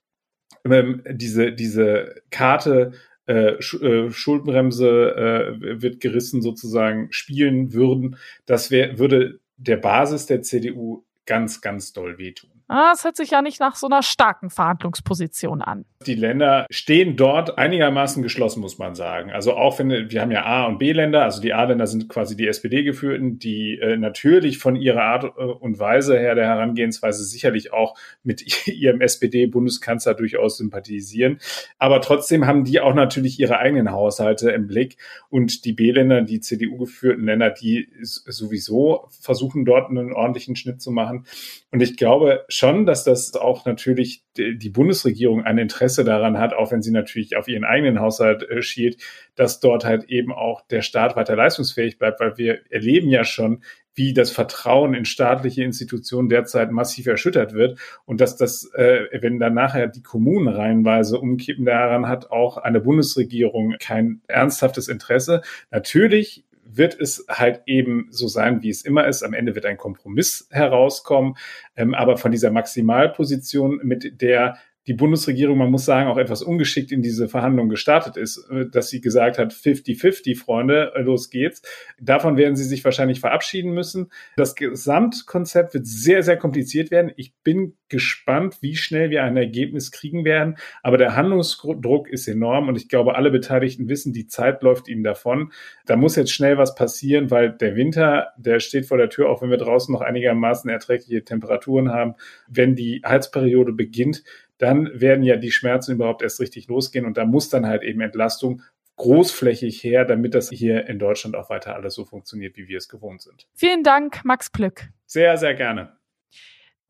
ähm, 0.64 1.02
diese, 1.08 1.52
diese 1.52 2.16
Karte 2.30 2.92
äh, 3.26 3.54
äh, 3.54 4.10
Schuldenbremse 4.10 5.58
äh, 5.60 5.82
wird 5.82 6.00
gerissen 6.00 6.42
sozusagen 6.42 7.08
spielen 7.12 7.72
würden, 7.72 8.16
das 8.44 8.70
wär, 8.70 8.98
würde 8.98 9.40
der 9.56 9.76
Basis 9.76 10.26
der 10.26 10.42
CDU 10.42 11.04
ganz, 11.24 11.60
ganz 11.60 11.92
doll 11.92 12.18
wehtun. 12.18 12.55
Ah, 12.68 12.90
es 12.92 13.04
hört 13.04 13.16
sich 13.16 13.30
ja 13.30 13.42
nicht 13.42 13.60
nach 13.60 13.76
so 13.76 13.86
einer 13.86 14.02
starken 14.02 14.50
Verhandlungsposition 14.50 15.62
an. 15.62 15.84
Die 16.06 16.14
Länder 16.14 16.66
stehen 16.70 17.16
dort 17.16 17.58
einigermaßen 17.58 18.22
geschlossen, 18.22 18.60
muss 18.60 18.78
man 18.78 18.94
sagen. 18.94 19.30
Also 19.30 19.54
auch 19.54 19.78
wenn 19.78 20.10
wir 20.10 20.20
haben 20.20 20.30
ja 20.30 20.44
A- 20.44 20.66
und 20.66 20.78
B-Länder, 20.78 21.24
also 21.24 21.40
die 21.40 21.52
A-Länder 21.52 21.86
sind 21.86 22.08
quasi 22.08 22.36
die 22.36 22.46
SPD-geführten, 22.46 23.38
die 23.38 23.78
äh, 23.78 23.96
natürlich 23.96 24.58
von 24.58 24.76
ihrer 24.76 25.02
Art 25.02 25.24
äh, 25.24 25.42
und 25.42 25.78
Weise 25.78 26.18
her 26.18 26.34
der 26.34 26.46
Herangehensweise 26.46 27.24
sicherlich 27.24 27.72
auch 27.72 27.96
mit 28.22 28.66
ihrem 28.68 29.00
SPD-Bundeskanzler 29.00 30.14
durchaus 30.14 30.58
sympathisieren. 30.58 31.38
Aber 31.78 32.00
trotzdem 32.00 32.46
haben 32.46 32.64
die 32.64 32.80
auch 32.80 32.94
natürlich 32.94 33.40
ihre 33.40 33.58
eigenen 33.58 33.90
Haushalte 33.90 34.50
im 34.50 34.66
Blick. 34.66 34.96
Und 35.28 35.64
die 35.64 35.72
B-Länder, 35.72 36.22
die 36.22 36.40
CDU-geführten 36.40 37.24
Länder, 37.24 37.50
die 37.50 37.88
sowieso 38.00 39.08
versuchen 39.20 39.64
dort 39.64 39.90
einen 39.90 40.12
ordentlichen 40.12 40.56
Schnitt 40.56 40.80
zu 40.80 40.90
machen. 40.90 41.26
Und 41.72 41.82
ich 41.82 41.96
glaube, 41.96 42.44
schon, 42.48 42.86
dass 42.86 43.04
das 43.04 43.34
auch 43.34 43.64
natürlich 43.64 44.22
die 44.36 44.70
Bundesregierung 44.70 45.42
ein 45.44 45.58
Interesse 45.58 45.95
daran 46.04 46.38
hat, 46.38 46.54
auch 46.54 46.72
wenn 46.72 46.82
sie 46.82 46.90
natürlich 46.92 47.36
auf 47.36 47.48
ihren 47.48 47.64
eigenen 47.64 48.00
Haushalt 48.00 48.48
äh, 48.48 48.62
schielt, 48.62 49.02
dass 49.34 49.60
dort 49.60 49.84
halt 49.84 50.04
eben 50.04 50.32
auch 50.32 50.62
der 50.62 50.82
Staat 50.82 51.16
weiter 51.16 51.36
leistungsfähig 51.36 51.98
bleibt, 51.98 52.20
weil 52.20 52.38
wir 52.38 52.60
erleben 52.70 53.08
ja 53.08 53.24
schon, 53.24 53.62
wie 53.94 54.12
das 54.12 54.30
Vertrauen 54.30 54.92
in 54.94 55.06
staatliche 55.06 55.64
Institutionen 55.64 56.28
derzeit 56.28 56.70
massiv 56.70 57.06
erschüttert 57.06 57.54
wird 57.54 57.78
und 58.04 58.20
dass 58.20 58.36
das, 58.36 58.70
äh, 58.74 59.06
wenn 59.20 59.38
dann 59.38 59.54
nachher 59.54 59.88
die 59.88 60.02
Kommunen 60.02 60.48
reihenweise 60.48 61.18
umkippen, 61.18 61.64
daran 61.64 62.06
hat 62.06 62.30
auch 62.30 62.58
eine 62.58 62.80
Bundesregierung 62.80 63.74
kein 63.80 64.20
ernsthaftes 64.28 64.88
Interesse. 64.88 65.40
Natürlich 65.70 66.44
wird 66.68 66.98
es 67.00 67.24
halt 67.28 67.62
eben 67.66 68.08
so 68.10 68.28
sein, 68.28 68.62
wie 68.62 68.70
es 68.70 68.82
immer 68.82 69.06
ist. 69.06 69.22
Am 69.22 69.32
Ende 69.32 69.54
wird 69.54 69.64
ein 69.64 69.76
Kompromiss 69.78 70.48
herauskommen. 70.50 71.36
Ähm, 71.76 71.94
aber 71.94 72.18
von 72.18 72.32
dieser 72.32 72.50
Maximalposition, 72.50 73.80
mit 73.82 74.20
der 74.20 74.58
die 74.86 74.94
Bundesregierung, 74.94 75.58
man 75.58 75.70
muss 75.70 75.84
sagen, 75.84 76.08
auch 76.08 76.18
etwas 76.18 76.42
ungeschickt 76.42 76.92
in 76.92 77.02
diese 77.02 77.28
Verhandlungen 77.28 77.70
gestartet 77.70 78.16
ist, 78.16 78.48
äh, 78.50 78.66
dass 78.70 78.88
sie 78.88 79.00
gesagt 79.00 79.38
hat, 79.38 79.52
50-50, 79.52 80.38
Freunde, 80.38 80.92
äh, 80.94 81.02
los 81.02 81.30
geht's. 81.30 81.62
Davon 82.00 82.36
werden 82.36 82.56
sie 82.56 82.64
sich 82.64 82.84
wahrscheinlich 82.84 83.20
verabschieden 83.20 83.72
müssen. 83.72 84.10
Das 84.36 84.54
Gesamtkonzept 84.54 85.74
wird 85.74 85.86
sehr, 85.86 86.22
sehr 86.22 86.36
kompliziert 86.36 86.90
werden. 86.90 87.12
Ich 87.16 87.34
bin 87.42 87.74
gespannt, 87.88 88.58
wie 88.60 88.76
schnell 88.76 89.10
wir 89.10 89.22
ein 89.22 89.36
Ergebnis 89.36 89.92
kriegen 89.92 90.24
werden. 90.24 90.56
Aber 90.82 90.98
der 90.98 91.16
Handlungsdruck 91.16 92.08
ist 92.08 92.26
enorm 92.26 92.68
und 92.68 92.76
ich 92.76 92.88
glaube, 92.88 93.14
alle 93.16 93.30
Beteiligten 93.30 93.88
wissen, 93.88 94.12
die 94.12 94.26
Zeit 94.26 94.62
läuft 94.62 94.88
ihnen 94.88 95.04
davon. 95.04 95.52
Da 95.86 95.96
muss 95.96 96.16
jetzt 96.16 96.32
schnell 96.32 96.58
was 96.58 96.74
passieren, 96.74 97.30
weil 97.30 97.50
der 97.50 97.76
Winter, 97.76 98.32
der 98.36 98.60
steht 98.60 98.86
vor 98.86 98.98
der 98.98 99.08
Tür, 99.08 99.28
auch 99.28 99.42
wenn 99.42 99.50
wir 99.50 99.56
draußen 99.56 99.92
noch 99.92 100.00
einigermaßen 100.00 100.68
erträgliche 100.70 101.24
Temperaturen 101.24 101.90
haben. 101.90 102.14
Wenn 102.48 102.74
die 102.74 103.02
Heizperiode 103.04 103.72
beginnt, 103.72 104.22
dann 104.58 104.90
werden 104.94 105.22
ja 105.22 105.36
die 105.36 105.50
Schmerzen 105.50 105.92
überhaupt 105.92 106.22
erst 106.22 106.40
richtig 106.40 106.68
losgehen 106.68 107.04
und 107.04 107.16
da 107.16 107.24
muss 107.24 107.48
dann 107.48 107.66
halt 107.66 107.82
eben 107.82 108.00
Entlastung 108.00 108.62
großflächig 108.96 109.82
her, 109.84 110.04
damit 110.04 110.34
das 110.34 110.50
hier 110.50 110.86
in 110.88 110.98
Deutschland 110.98 111.36
auch 111.36 111.50
weiter 111.50 111.74
alles 111.74 111.94
so 111.94 112.04
funktioniert, 112.04 112.56
wie 112.56 112.68
wir 112.68 112.78
es 112.78 112.88
gewohnt 112.88 113.22
sind. 113.22 113.46
Vielen 113.54 113.82
Dank, 113.82 114.24
Max 114.24 114.50
Plück. 114.50 114.88
Sehr, 115.06 115.36
sehr 115.36 115.54
gerne. 115.54 115.96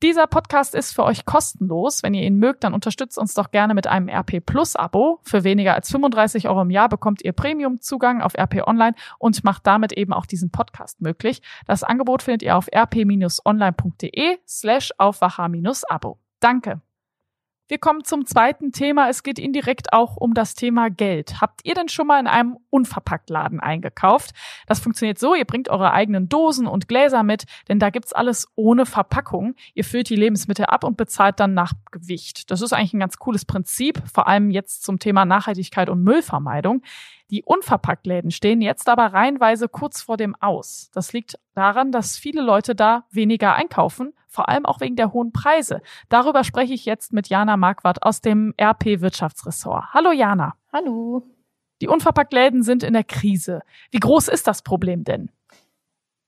Dieser 0.03 0.27
Podcast 0.27 0.75
ist 0.75 0.93
für 0.93 1.03
euch 1.03 1.25
kostenlos. 1.25 2.03
Wenn 2.03 2.13
ihr 2.13 2.21
ihn 2.21 2.37
mögt, 2.37 2.63
dann 2.63 2.75
unterstützt 2.75 3.17
uns 3.17 3.33
doch 3.33 3.49
gerne 3.49 3.73
mit 3.73 3.87
einem 3.87 4.09
RP 4.09 4.45
Plus 4.45 4.75
Abo. 4.75 5.19
Für 5.23 5.43
weniger 5.43 5.73
als 5.73 5.89
35 5.89 6.47
Euro 6.47 6.61
im 6.61 6.69
Jahr 6.69 6.87
bekommt 6.87 7.25
ihr 7.25 7.33
Premium-Zugang 7.33 8.21
auf 8.21 8.35
RP 8.37 8.67
Online 8.67 8.95
und 9.17 9.43
macht 9.43 9.65
damit 9.65 9.93
eben 9.93 10.13
auch 10.13 10.27
diesen 10.27 10.51
Podcast 10.51 11.01
möglich. 11.01 11.41
Das 11.65 11.81
Angebot 11.81 12.21
findet 12.21 12.43
ihr 12.43 12.55
auf 12.55 12.67
rp-online.de 12.71 14.37
slash 14.47 14.91
Aufwacher-Abo. 14.99 16.19
Danke. 16.39 16.81
Wir 17.69 17.79
kommen 17.79 18.05
zum 18.05 18.25
zweiten 18.25 18.71
Thema. 18.71 19.09
Es 19.09 19.23
geht 19.23 19.37
indirekt 19.37 19.91
auch 19.91 20.15
um 20.15 20.33
das 20.33 20.55
Thema 20.55 20.89
Geld. 20.89 21.41
Habt 21.41 21.59
ihr 21.65 21.73
denn 21.73 21.89
schon 21.89 22.07
mal 22.07 22.17
in 22.17 22.27
einem 22.27 22.57
Unverpacktladen 22.69 23.59
eingekauft? 23.59 24.31
Das 24.67 24.79
funktioniert 24.79 25.19
so, 25.19 25.35
ihr 25.35 25.43
bringt 25.43 25.67
eure 25.67 25.91
eigenen 25.91 26.29
Dosen 26.29 26.65
und 26.65 26.87
Gläser 26.87 27.23
mit, 27.23 27.43
denn 27.67 27.79
da 27.79 27.89
gibt's 27.89 28.13
alles 28.13 28.47
ohne 28.55 28.85
Verpackung. 28.85 29.55
Ihr 29.73 29.83
füllt 29.83 30.09
die 30.09 30.15
Lebensmittel 30.15 30.65
ab 30.65 30.85
und 30.85 30.95
bezahlt 30.95 31.41
dann 31.41 31.53
nach 31.53 31.73
Gewicht. 31.91 32.49
Das 32.51 32.61
ist 32.61 32.71
eigentlich 32.71 32.93
ein 32.93 33.01
ganz 33.01 33.17
cooles 33.17 33.43
Prinzip, 33.43 34.01
vor 34.09 34.27
allem 34.27 34.49
jetzt 34.49 34.83
zum 34.83 34.97
Thema 34.99 35.25
Nachhaltigkeit 35.25 35.89
und 35.89 36.03
Müllvermeidung. 36.03 36.83
Die 37.29 37.43
Unverpacktläden 37.43 38.31
stehen 38.31 38.61
jetzt 38.61 38.87
aber 38.87 39.07
reihenweise 39.07 39.67
kurz 39.67 40.01
vor 40.01 40.15
dem 40.15 40.35
Aus. 40.35 40.89
Das 40.93 41.11
liegt 41.11 41.37
daran, 41.53 41.91
dass 41.91 42.17
viele 42.17 42.41
Leute 42.41 42.75
da 42.75 43.03
weniger 43.11 43.55
einkaufen, 43.55 44.13
vor 44.27 44.49
allem 44.49 44.65
auch 44.65 44.81
wegen 44.81 44.95
der 44.95 45.13
hohen 45.13 45.31
Preise. 45.31 45.81
Darüber 46.09 46.43
spreche 46.43 46.73
ich 46.73 46.85
jetzt 46.85 47.13
mit 47.13 47.29
Jana 47.29 47.57
Marquardt 47.57 48.03
aus 48.03 48.21
dem 48.21 48.53
RP 48.59 49.01
Wirtschaftsressort. 49.01 49.93
Hallo 49.93 50.11
Jana. 50.11 50.55
Hallo. 50.71 51.23
Die 51.81 51.87
Unverpacktläden 51.87 52.63
sind 52.63 52.83
in 52.83 52.93
der 52.93 53.03
Krise. 53.03 53.61
Wie 53.91 53.99
groß 53.99 54.27
ist 54.29 54.47
das 54.47 54.61
Problem 54.61 55.03
denn? 55.03 55.29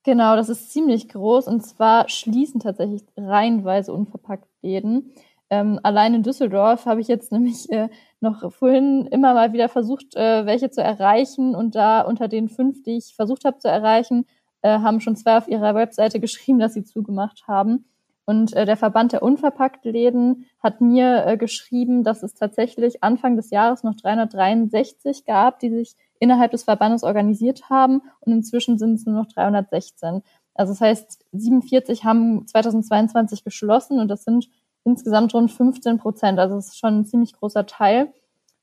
Genau, 0.03 0.35
das 0.35 0.49
ist 0.49 0.71
ziemlich 0.71 1.09
groß. 1.09 1.47
Und 1.47 1.61
zwar 1.61 2.07
schließen 2.07 2.59
tatsächlich 2.59 3.03
reihenweise 3.17 3.93
Unverpacktläden. 3.93 5.11
Ähm, 5.49 5.79
allein 5.83 6.13
in 6.13 6.23
Düsseldorf 6.23 6.85
habe 6.85 7.01
ich 7.01 7.07
jetzt 7.07 7.31
nämlich 7.33 7.69
äh, 7.71 7.89
noch 8.21 8.51
vorhin 8.53 9.07
immer 9.07 9.33
mal 9.33 9.53
wieder 9.53 9.69
versucht, 9.69 10.15
äh, 10.15 10.45
welche 10.45 10.69
zu 10.69 10.81
erreichen. 10.81 11.55
Und 11.55 11.75
da 11.75 12.01
unter 12.01 12.27
den 12.27 12.47
fünf, 12.49 12.83
die 12.83 12.97
ich 12.97 13.15
versucht 13.15 13.45
habe 13.45 13.57
zu 13.57 13.67
erreichen, 13.67 14.25
äh, 14.61 14.79
haben 14.79 15.01
schon 15.01 15.15
zwei 15.15 15.37
auf 15.37 15.47
ihrer 15.47 15.75
Webseite 15.75 16.19
geschrieben, 16.19 16.59
dass 16.59 16.73
sie 16.73 16.83
zugemacht 16.83 17.47
haben. 17.47 17.85
Und 18.25 18.53
äh, 18.53 18.65
der 18.65 18.77
Verband 18.77 19.11
der 19.11 19.23
Unverpacktläden 19.23 20.45
hat 20.61 20.81
mir 20.81 21.25
äh, 21.25 21.35
geschrieben, 21.35 22.03
dass 22.03 22.21
es 22.21 22.35
tatsächlich 22.35 23.03
Anfang 23.03 23.35
des 23.35 23.49
Jahres 23.49 23.83
noch 23.83 23.95
363 23.95 25.25
gab, 25.25 25.59
die 25.59 25.71
sich 25.71 25.95
innerhalb 26.19 26.51
des 26.51 26.65
Verbandes 26.65 27.03
organisiert 27.03 27.71
haben. 27.71 28.03
Und 28.19 28.33
inzwischen 28.33 28.77
sind 28.77 28.93
es 28.93 29.05
nur 29.07 29.15
noch 29.15 29.27
316. 29.27 30.21
Also 30.53 30.73
das 30.73 30.81
heißt, 30.81 31.25
47 31.31 32.03
haben 32.03 32.45
2022 32.45 33.43
geschlossen 33.43 33.99
und 33.99 34.09
das 34.09 34.25
sind 34.25 34.47
insgesamt 34.83 35.33
rund 35.33 35.51
15 35.51 35.97
Prozent. 35.97 36.37
Also 36.37 36.57
es 36.57 36.67
ist 36.67 36.77
schon 36.77 36.99
ein 36.99 37.05
ziemlich 37.05 37.33
großer 37.33 37.65
Teil. 37.65 38.13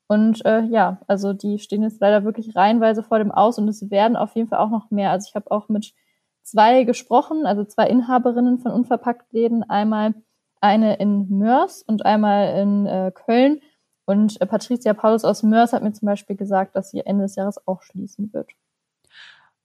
Und 0.09 0.45
äh, 0.45 0.63
ja, 0.63 1.01
also 1.09 1.33
die 1.33 1.59
stehen 1.59 1.83
jetzt 1.83 2.01
leider 2.01 2.25
wirklich 2.25 2.55
reihenweise 2.55 3.03
vor 3.03 3.19
dem 3.19 3.33
Aus 3.33 3.59
und 3.59 3.69
es 3.69 3.91
werden 3.91 4.17
auf 4.17 4.37
jeden 4.37 4.49
Fall 4.49 4.61
auch 4.61 4.71
noch 4.71 4.91
mehr. 4.91 5.11
Also 5.11 5.27
ich 5.29 5.35
habe 5.35 5.51
auch 5.51 5.69
mit 5.69 5.95
zwei 6.43 6.85
gesprochen, 6.85 7.45
also 7.45 7.65
zwei 7.65 7.89
Inhaberinnen 7.89 8.59
von 8.59 8.73
Unverpacktläden, 8.73 9.65
einmal 9.65 10.15
eine 10.61 10.97
in 10.97 11.29
Mörs 11.29 11.83
und 11.83 12.07
einmal 12.07 12.61
in 12.61 12.87
äh, 12.87 13.13
Köln. 13.13 13.61
Und 14.05 14.41
äh, 14.41 14.47
Patricia 14.47 14.95
Paulus 14.95 15.25
aus 15.25 15.43
Mörs 15.43 15.73
hat 15.73 15.83
mir 15.83 15.93
zum 15.93 16.07
Beispiel 16.07 16.37
gesagt, 16.37 16.77
dass 16.77 16.91
sie 16.91 17.05
Ende 17.05 17.25
des 17.25 17.35
Jahres 17.35 17.67
auch 17.67 17.83
schließen 17.83 18.33
wird. 18.33 18.51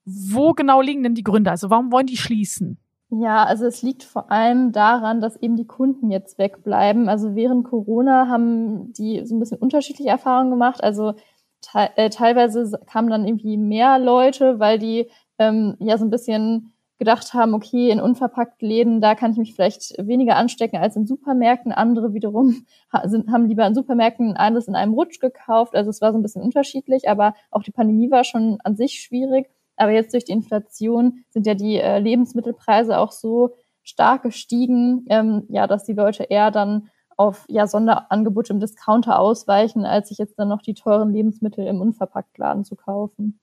Wo 0.06 0.54
genau 0.54 0.82
liegen 0.82 1.04
denn 1.04 1.14
die 1.14 1.24
Gründe? 1.24 1.52
Also 1.52 1.70
warum 1.70 1.92
wollen 1.92 2.08
die 2.08 2.18
schließen? 2.18 2.80
Ja, 3.14 3.44
also 3.44 3.66
es 3.66 3.82
liegt 3.82 4.04
vor 4.04 4.32
allem 4.32 4.72
daran, 4.72 5.20
dass 5.20 5.36
eben 5.36 5.58
die 5.58 5.68
Kunden 5.68 6.12
jetzt 6.12 6.38
wegbleiben. 6.38 7.10
Also 7.10 7.36
während 7.36 7.66
Corona 7.66 8.28
haben 8.30 8.94
die 8.94 9.26
so 9.26 9.36
ein 9.36 9.40
bisschen 9.40 9.58
unterschiedliche 9.58 10.10
Erfahrungen 10.10 10.50
gemacht. 10.50 10.82
Also 10.82 11.14
te 11.62 11.90
äh, 11.98 12.10
teilweise 12.10 12.80
kamen 12.88 13.10
dann 13.10 13.28
irgendwie 13.28 13.58
mehr 13.58 14.00
Leute, 14.00 14.60
weil 14.60 14.80
die 14.80 15.10
ähm, 15.40 15.76
ja 15.80 15.98
so 15.98 16.06
ein 16.06 16.10
bisschen 16.10 16.72
gedacht 17.00 17.34
haben, 17.34 17.54
okay, 17.54 17.90
in 17.90 18.00
unverpackt 18.00 18.62
Läden, 18.62 19.02
da 19.02 19.16
kann 19.16 19.32
ich 19.32 19.38
mich 19.38 19.56
vielleicht 19.56 19.94
weniger 19.98 20.38
anstecken 20.38 20.78
als 20.80 20.96
in 20.96 21.06
Supermärkten. 21.06 21.74
Andere 21.74 22.14
wiederum 22.14 22.66
sind, 23.06 23.30
haben 23.30 23.48
lieber 23.50 23.68
in 23.68 23.76
Supermärkten 23.76 24.38
alles 24.38 24.70
in 24.70 24.76
einem 24.76 24.94
Rutsch 24.94 25.20
gekauft. 25.20 25.76
Also 25.76 25.90
es 25.90 26.00
war 26.00 26.14
so 26.14 26.18
ein 26.18 26.22
bisschen 26.22 26.44
unterschiedlich, 26.44 27.10
aber 27.10 27.34
auch 27.50 27.64
die 27.64 27.72
Pandemie 27.72 28.10
war 28.10 28.24
schon 28.24 28.60
an 28.64 28.78
sich 28.78 29.02
schwierig. 29.02 29.50
Aber 29.82 29.94
jetzt 29.94 30.14
durch 30.14 30.26
die 30.26 30.32
Inflation 30.32 31.24
sind 31.32 31.48
ja 31.48 31.56
die 31.56 31.78
äh, 31.78 31.98
Lebensmittelpreise 31.98 33.00
auch 33.00 33.12
so 33.12 33.56
stark 33.82 34.22
gestiegen, 34.22 35.08
ähm, 35.10 35.46
ja, 35.50 35.66
dass 35.66 35.86
die 35.86 35.94
Leute 35.94 36.26
eher 36.26 36.52
dann 36.52 36.92
auf 37.18 37.46
ja, 37.48 37.66
Sonderangebote 37.66 38.54
im 38.54 38.60
Discounter 38.60 39.18
ausweichen, 39.18 39.84
als 39.84 40.10
sich 40.10 40.20
jetzt 40.20 40.38
dann 40.38 40.50
noch 40.50 40.62
die 40.62 40.76
teuren 40.76 41.12
Lebensmittel 41.12 41.66
im 41.66 41.82
Unverpacktladen 41.82 42.64
zu 42.64 42.76
kaufen. 42.76 43.40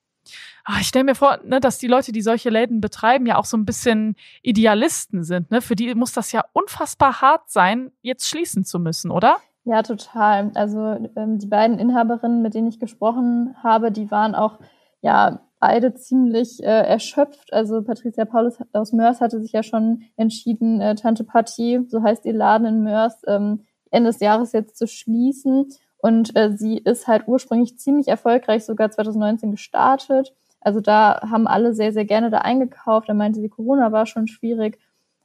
Ah, 0.65 0.77
ich 0.81 0.87
stelle 0.87 1.07
mir 1.07 1.17
vor, 1.17 1.41
ne, 1.43 1.59
dass 1.59 1.79
die 1.79 1.89
Leute, 1.89 2.13
die 2.13 2.23
solche 2.23 2.51
Läden 2.51 2.81
betreiben, 2.81 3.27
ja 3.27 3.37
auch 3.37 3.45
so 3.45 3.57
ein 3.57 3.65
bisschen 3.65 4.15
Idealisten 4.43 5.25
sind. 5.25 5.51
Ne? 5.51 5.61
Für 5.61 5.75
die 5.75 5.93
muss 5.97 6.13
das 6.13 6.31
ja 6.31 6.45
unfassbar 6.53 7.21
hart 7.21 7.51
sein, 7.51 7.91
jetzt 8.01 8.29
schließen 8.29 8.65
zu 8.65 8.79
müssen, 8.79 9.11
oder? 9.11 9.39
Ja, 9.65 9.83
total. 9.83 10.53
Also 10.55 11.11
ähm, 11.17 11.41
die 11.41 11.49
beiden 11.49 11.81
Inhaberinnen, 11.81 12.43
mit 12.43 12.55
denen 12.55 12.69
ich 12.69 12.79
gesprochen 12.79 13.57
habe, 13.61 13.91
die 13.91 14.11
waren 14.13 14.37
auch 14.37 14.61
ja 15.01 15.41
beide 15.61 15.95
ziemlich 15.95 16.63
äh, 16.63 16.67
erschöpft. 16.67 17.53
Also 17.53 17.83
Patricia 17.83 18.25
Paulus 18.25 18.59
aus 18.73 18.93
Mörs 18.93 19.21
hatte 19.21 19.41
sich 19.41 19.53
ja 19.53 19.63
schon 19.63 20.03
entschieden, 20.17 20.81
äh, 20.81 20.95
Tante 20.95 21.25
Patti, 21.25 21.81
so 21.89 22.03
heißt 22.03 22.25
ihr 22.27 22.33
Laden 22.35 22.67
in 22.67 22.83
Mörs, 22.83 23.23
ähm, 23.27 23.65
Ende 23.91 24.11
des 24.11 24.21
Jahres 24.21 24.53
jetzt 24.53 24.77
zu 24.77 24.87
schließen. 24.87 25.69
Und 25.99 26.37
äh, 26.37 26.53
sie 26.57 26.79
ist 26.79 27.09
halt 27.09 27.25
ursprünglich 27.27 27.79
ziemlich 27.79 28.09
erfolgreich, 28.09 28.65
sogar 28.65 28.91
2019 28.91 29.51
gestartet. 29.51 30.35
Also 30.61 30.81
da 30.81 31.21
haben 31.29 31.47
alle 31.47 31.75
sehr, 31.75 31.93
sehr 31.93 32.05
gerne 32.05 32.31
da 32.31 32.39
eingekauft. 32.39 33.09
Da 33.09 33.15
meinte 33.15 33.41
sie, 33.41 33.49
Corona 33.49 33.91
war 33.91 34.07
schon 34.07 34.29
schwierig. 34.29 34.79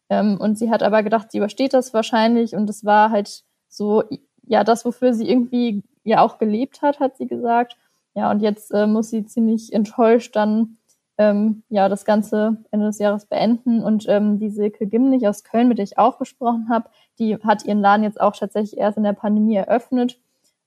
Ähm, 0.10 0.38
und 0.40 0.58
sie 0.58 0.72
hat 0.72 0.84
aber 0.84 1.04
gedacht, 1.04 1.32
sie 1.32 1.38
übersteht 1.38 1.74
das 1.74 1.94
wahrscheinlich. 1.94 2.56
Und 2.56 2.70
es 2.70 2.84
war 2.86 3.12
halt 3.12 3.44
so, 3.68 4.04
ja, 4.46 4.64
das, 4.64 4.86
wofür 4.86 5.14
sie 5.14 5.30
irgendwie 5.30 5.84
ja 6.04 6.22
auch 6.22 6.38
gelebt 6.38 6.82
hat, 6.82 7.00
hat 7.00 7.18
sie 7.18 7.28
gesagt. 7.28 7.78
Ja, 8.16 8.32
und 8.32 8.42
jetzt 8.42 8.72
äh, 8.72 8.88
muss 8.88 9.10
sie 9.10 9.26
ziemlich 9.26 9.74
enttäuscht 9.74 10.36
dann 10.36 10.78
ähm, 11.18 11.64
ja 11.70 11.90
das 11.90 12.06
Ganze 12.06 12.58
Ende 12.72 12.88
des 12.88 13.00
Jahres 13.00 13.26
beenden. 13.26 13.82
Und 13.82 14.06
ähm, 14.08 14.40
die 14.40 14.50
Silke 14.50 14.88
Gimnich 14.88 15.28
aus 15.28 15.44
Köln, 15.44 15.68
mit 15.68 15.78
der 15.78 15.86
ich 15.86 15.98
auch 15.98 16.18
gesprochen 16.20 16.70
habe, 16.70 16.90
die 17.20 17.36
hat 17.38 17.66
ihren 17.66 17.82
Laden 17.82 18.04
jetzt 18.04 18.22
auch 18.22 18.36
tatsächlich 18.36 18.78
erst 18.78 18.98
in 18.98 19.04
der 19.04 19.14
Pandemie 19.14 19.56
eröffnet 19.56 20.20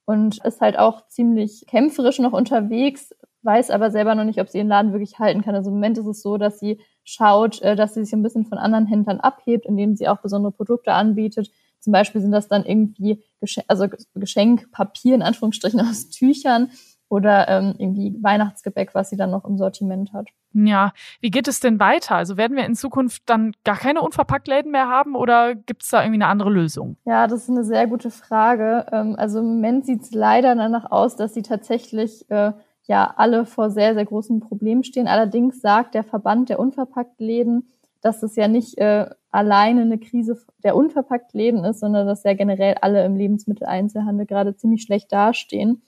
und 0.05 0.45
ist 0.45 0.61
halt 0.61 0.79
auch 0.79 1.09
ziemlich 1.09 1.67
kämpferisch 1.67 2.21
noch 2.21 2.33
unterwegs, 2.33 3.11
weiß 3.43 3.71
aber 3.71 3.91
selber 3.91 4.15
noch 4.15 4.25
nicht, 4.25 4.41
ob 4.41 4.49
sie 4.49 4.59
ihren 4.59 4.69
Laden 4.69 4.93
wirklich 4.93 5.19
halten 5.19 5.43
kann. 5.43 5.55
Also 5.55 5.71
im 5.71 5.77
Moment 5.77 5.99
ist 5.99 6.07
es 6.07 6.23
so, 6.23 6.37
dass 6.37 6.59
sie 6.59 6.81
schaut, 7.05 7.61
äh, 7.63 7.77
dass 7.77 7.95
sie 7.95 8.05
sich 8.05 8.13
ein 8.13 8.23
bisschen 8.23 8.47
von 8.47 8.59
anderen 8.59 8.87
Händlern 8.87 9.21
abhebt, 9.21 9.67
indem 9.67 9.97
sie 9.97 10.09
auch 10.09 10.19
besondere 10.19 10.53
Produkte 10.53 10.93
anbietet. 10.93 11.51
Zum 11.81 11.93
Beispiel 11.93 12.21
sind 12.21 12.33
das 12.33 12.49
dann 12.49 12.65
irgendwie 12.65 13.23
Geschenk, 13.41 13.67
also 13.69 13.87
Geschenkpapier 14.15 15.15
in 15.15 15.23
Anführungsstrichen 15.23 15.81
aus 15.81 16.09
Tüchern, 16.09 16.71
oder 17.09 17.49
ähm, 17.49 17.75
irgendwie 17.79 18.17
Weihnachtsgebäck, 18.21 18.95
was 18.95 19.11
sie 19.11 19.17
dann 19.17 19.31
noch 19.31 19.45
im 19.45 19.59
Sortiment 19.59 20.13
hat. 20.13 20.29
Ja, 20.53 20.93
wie 21.21 21.31
geht 21.31 21.49
es 21.49 21.61
denn 21.61 21.79
weiter? 21.79 22.17
Also 22.17 22.37
werden 22.37 22.57
wir 22.57 22.65
in 22.65 22.75
Zukunft 22.75 23.23
dann 23.27 23.53
gar 23.65 23.77
keine 23.77 24.01
Unverpacktläden 24.01 24.73
mehr 24.73 24.89
haben 24.89 25.15
oder 25.15 25.55
gibt 25.55 25.83
es 25.83 25.91
da 25.91 26.03
irgendwie 26.03 26.23
eine 26.23 26.29
andere 26.29 26.51
Lösung? 26.51 26.97
Ja, 27.05 27.27
das 27.27 27.43
ist 27.43 27.51
eine 27.51 27.65
sehr 27.65 27.87
gute 27.87 28.11
Frage. 28.11 28.87
Ähm, 28.91 29.17
also 29.19 29.41
im 29.41 29.47
Moment 29.47 29.87
sieht 29.87 30.03
es 30.03 30.13
leider 30.13 30.55
danach 30.55 30.91
aus, 30.91 31.17
dass 31.17 31.35
sie 31.35 31.43
tatsächlich 31.43 32.29
äh, 32.31 32.53
ja 32.85 33.15
alle 33.17 33.45
vor 33.45 33.71
sehr, 33.71 33.95
sehr 33.95 34.05
großen 34.05 34.41
Problemen 34.41 34.83
stehen. 34.83 35.09
Allerdings 35.09 35.61
sagt 35.61 35.95
der 35.95 36.05
Verband 36.05 36.49
der 36.49 36.59
Unverpacktläden, 36.59 37.69
dass 38.01 38.23
es 38.23 38.37
ja 38.37 38.49
nicht 38.49 38.79
äh, 38.79 39.07
alleine 39.31 39.83
eine 39.83 39.99
Krise 39.99 40.41
der 40.65 40.77
Unverpacktläden 40.77 41.65
ist, 41.65 41.81
sondern 41.81 42.07
dass 42.07 42.25
ja 42.25 42.35
generell 42.35 42.77
alle 42.81 43.05
im 43.05 43.17
Lebensmitteleinzelhandel 43.17 44.27
gerade 44.27 44.57
ziemlich 44.57 44.83
schlecht 44.83 45.13
dastehen. 45.13 45.83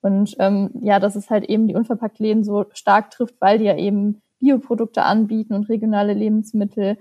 Und 0.00 0.36
ähm, 0.38 0.70
ja, 0.80 1.00
dass 1.00 1.16
es 1.16 1.30
halt 1.30 1.44
eben 1.44 1.66
die 1.66 1.74
Unverpacktläden 1.74 2.44
so 2.44 2.66
stark 2.72 3.10
trifft, 3.10 3.40
weil 3.40 3.58
die 3.58 3.64
ja 3.64 3.76
eben 3.76 4.22
Bioprodukte 4.38 5.02
anbieten 5.02 5.54
und 5.54 5.68
regionale 5.68 6.14
Lebensmittel. 6.14 6.98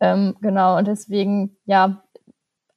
Ähm, 0.00 0.36
genau, 0.40 0.76
und 0.78 0.88
deswegen, 0.88 1.56
ja, 1.64 2.02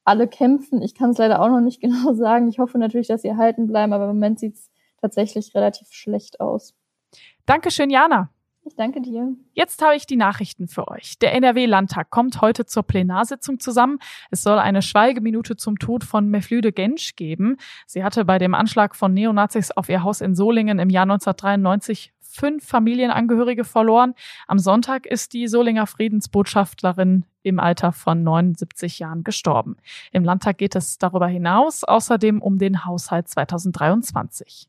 alle 0.04 0.28
kämpfen. 0.28 0.82
Ich 0.82 0.94
kann 0.94 1.10
es 1.10 1.18
leider 1.18 1.40
auch 1.40 1.48
noch 1.48 1.60
nicht 1.60 1.80
genau 1.80 2.14
sagen. 2.14 2.48
Ich 2.48 2.58
hoffe 2.58 2.78
natürlich, 2.78 3.08
dass 3.08 3.22
sie 3.22 3.28
erhalten 3.28 3.66
bleiben, 3.66 3.92
aber 3.92 4.04
im 4.04 4.10
Moment 4.10 4.38
sieht 4.38 4.54
es 4.54 4.70
tatsächlich 5.00 5.54
relativ 5.54 5.88
schlecht 5.90 6.40
aus. 6.40 6.74
Dankeschön, 7.46 7.90
Jana. 7.90 8.30
Ich 8.66 8.76
danke 8.76 9.02
dir. 9.02 9.34
Jetzt 9.52 9.82
habe 9.82 9.94
ich 9.94 10.06
die 10.06 10.16
Nachrichten 10.16 10.68
für 10.68 10.88
euch. 10.88 11.18
Der 11.18 11.34
NRW-Landtag 11.34 12.08
kommt 12.08 12.40
heute 12.40 12.64
zur 12.64 12.82
Plenarsitzung 12.82 13.60
zusammen. 13.60 13.98
Es 14.30 14.42
soll 14.42 14.58
eine 14.58 14.80
Schweigeminute 14.80 15.56
zum 15.56 15.78
Tod 15.78 16.02
von 16.02 16.30
Meflüde 16.30 16.72
Gensch 16.72 17.14
geben. 17.14 17.58
Sie 17.86 18.02
hatte 18.02 18.24
bei 18.24 18.38
dem 18.38 18.54
Anschlag 18.54 18.96
von 18.96 19.12
Neonazis 19.12 19.70
auf 19.70 19.90
ihr 19.90 20.02
Haus 20.02 20.22
in 20.22 20.34
Solingen 20.34 20.78
im 20.78 20.88
Jahr 20.88 21.02
1993 21.02 22.14
fünf 22.20 22.66
Familienangehörige 22.66 23.64
verloren. 23.64 24.14
Am 24.46 24.58
Sonntag 24.58 25.04
ist 25.06 25.34
die 25.34 25.46
Solinger 25.46 25.86
Friedensbotschafterin 25.86 27.24
im 27.42 27.60
Alter 27.60 27.92
von 27.92 28.22
79 28.22 28.98
Jahren 28.98 29.24
gestorben. 29.24 29.76
Im 30.10 30.24
Landtag 30.24 30.56
geht 30.56 30.74
es 30.74 30.96
darüber 30.98 31.28
hinaus 31.28 31.84
außerdem 31.84 32.40
um 32.40 32.58
den 32.58 32.86
Haushalt 32.86 33.28
2023. 33.28 34.68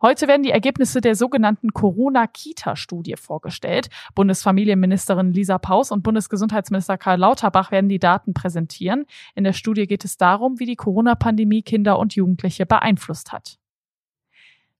Heute 0.00 0.28
werden 0.28 0.44
die 0.44 0.52
Ergebnisse 0.52 1.00
der 1.00 1.16
sogenannten 1.16 1.72
Corona-Kita-Studie 1.72 3.16
vorgestellt. 3.16 3.88
Bundesfamilienministerin 4.14 5.32
Lisa 5.32 5.58
Paus 5.58 5.90
und 5.90 6.04
Bundesgesundheitsminister 6.04 6.96
Karl 6.96 7.18
Lauterbach 7.18 7.72
werden 7.72 7.88
die 7.88 7.98
Daten 7.98 8.32
präsentieren. 8.32 9.06
In 9.34 9.42
der 9.42 9.52
Studie 9.52 9.88
geht 9.88 10.04
es 10.04 10.16
darum, 10.16 10.60
wie 10.60 10.66
die 10.66 10.76
Corona-Pandemie 10.76 11.62
Kinder 11.62 11.98
und 11.98 12.14
Jugendliche 12.14 12.64
beeinflusst 12.64 13.32
hat. 13.32 13.58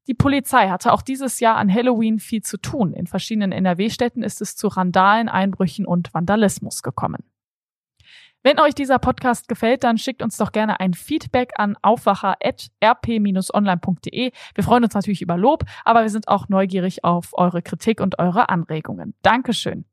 Die 0.07 0.15
Polizei 0.15 0.69
hatte 0.69 0.93
auch 0.93 1.03
dieses 1.03 1.41
Jahr 1.41 1.57
an 1.57 1.73
Halloween 1.73 2.21
viel 2.21 2.43
zu 2.43 2.57
tun. 2.57 2.95
In 2.95 3.09
verschiedenen 3.09 3.51
NRW-Städten 3.51 4.23
ist 4.23 4.41
es 4.41 4.55
zu 4.55 4.69
Randalen, 4.69 5.29
Einbrüchen 5.29 5.85
und 5.85 6.15
Vandalismus 6.15 6.83
gekommen. 6.83 7.25
Wenn 8.49 8.61
euch 8.61 8.75
dieser 8.75 8.99
Podcast 8.99 9.47
gefällt, 9.47 9.85
dann 9.85 9.99
schickt 9.99 10.23
uns 10.23 10.39
doch 10.39 10.53
gerne 10.53 10.81
ein 10.81 10.95
Feedback 10.95 11.51
an 11.57 11.77
aufwacher.rp-online.de. 11.83 14.33
Wir 14.55 14.65
freuen 14.65 14.85
uns 14.85 14.95
natürlich 14.95 15.21
über 15.21 15.37
Lob, 15.37 15.65
aber 15.85 16.01
wir 16.01 16.09
sind 16.09 16.29
auch 16.29 16.49
neugierig 16.49 17.05
auf 17.05 17.29
eure 17.33 17.61
Kritik 17.61 18.01
und 18.01 18.19
eure 18.19 18.49
Anregungen. 18.49 19.13
Dankeschön. 19.21 19.85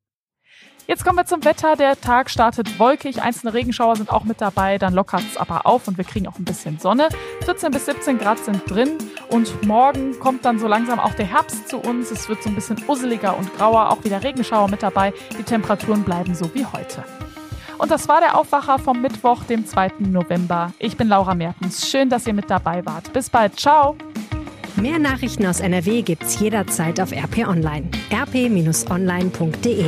Jetzt 0.88 1.04
kommen 1.04 1.18
wir 1.18 1.26
zum 1.26 1.44
Wetter. 1.44 1.76
Der 1.76 2.00
Tag 2.00 2.30
startet 2.30 2.80
wolkig, 2.80 3.22
einzelne 3.22 3.54
Regenschauer 3.54 3.98
sind 3.98 4.10
auch 4.10 4.24
mit 4.24 4.40
dabei, 4.40 4.78
dann 4.78 4.94
lockert 4.94 5.24
es 5.30 5.36
aber 5.36 5.66
auf 5.66 5.90
und 5.90 5.98
wir 5.98 6.06
kriegen 6.06 6.26
auch 6.26 6.40
ein 6.40 6.46
bisschen 6.46 6.80
Sonne. 6.80 7.10
14 7.44 7.72
bis 7.72 7.88
17 7.88 8.20
Grad 8.20 8.40
sind 8.40 8.62
drin 8.72 8.98
und 9.32 9.68
morgen 9.68 10.18
kommt 10.20 10.46
dann 10.46 10.60
so 10.60 10.70
langsam 10.70 11.02
auch 11.02 11.16
der 11.16 11.26
Herbst 11.26 11.68
zu 11.68 11.80
uns. 11.80 12.10
Es 12.10 12.30
wird 12.30 12.42
so 12.42 12.48
ein 12.48 12.56
bisschen 12.56 12.82
usseliger 12.88 13.38
und 13.38 13.54
grauer, 13.58 13.90
auch 13.90 14.06
wieder 14.06 14.24
Regenschauer 14.24 14.70
mit 14.70 14.82
dabei. 14.82 15.14
Die 15.38 15.44
Temperaturen 15.44 16.06
bleiben 16.06 16.34
so 16.34 16.56
wie 16.56 16.66
heute. 16.66 17.04
Und 17.78 17.92
das 17.92 18.08
war 18.08 18.20
der 18.20 18.38
Aufwacher 18.38 18.80
vom 18.80 19.02
Mittwoch, 19.02 19.44
dem 19.44 19.66
2. 19.66 19.92
November. 20.00 20.72
Ich 20.80 20.98
bin 20.98 21.08
Laura 21.08 21.36
Mertens. 21.36 21.90
Schön, 21.90 22.10
dass 22.10 22.28
ihr 22.28 22.34
mit 22.34 22.50
dabei 22.50 22.86
wart. 22.86 23.12
Bis 23.14 23.30
bald. 23.30 23.60
Ciao. 23.60 23.96
Mehr 24.76 25.00
Nachrichten 25.00 25.46
aus 25.46 25.60
NRW 25.62 26.02
gibt's 26.02 26.40
jederzeit 26.40 27.00
auf 27.00 27.12
RP 27.12 27.48
Online. 27.48 27.90
rp-online.de 28.12 29.86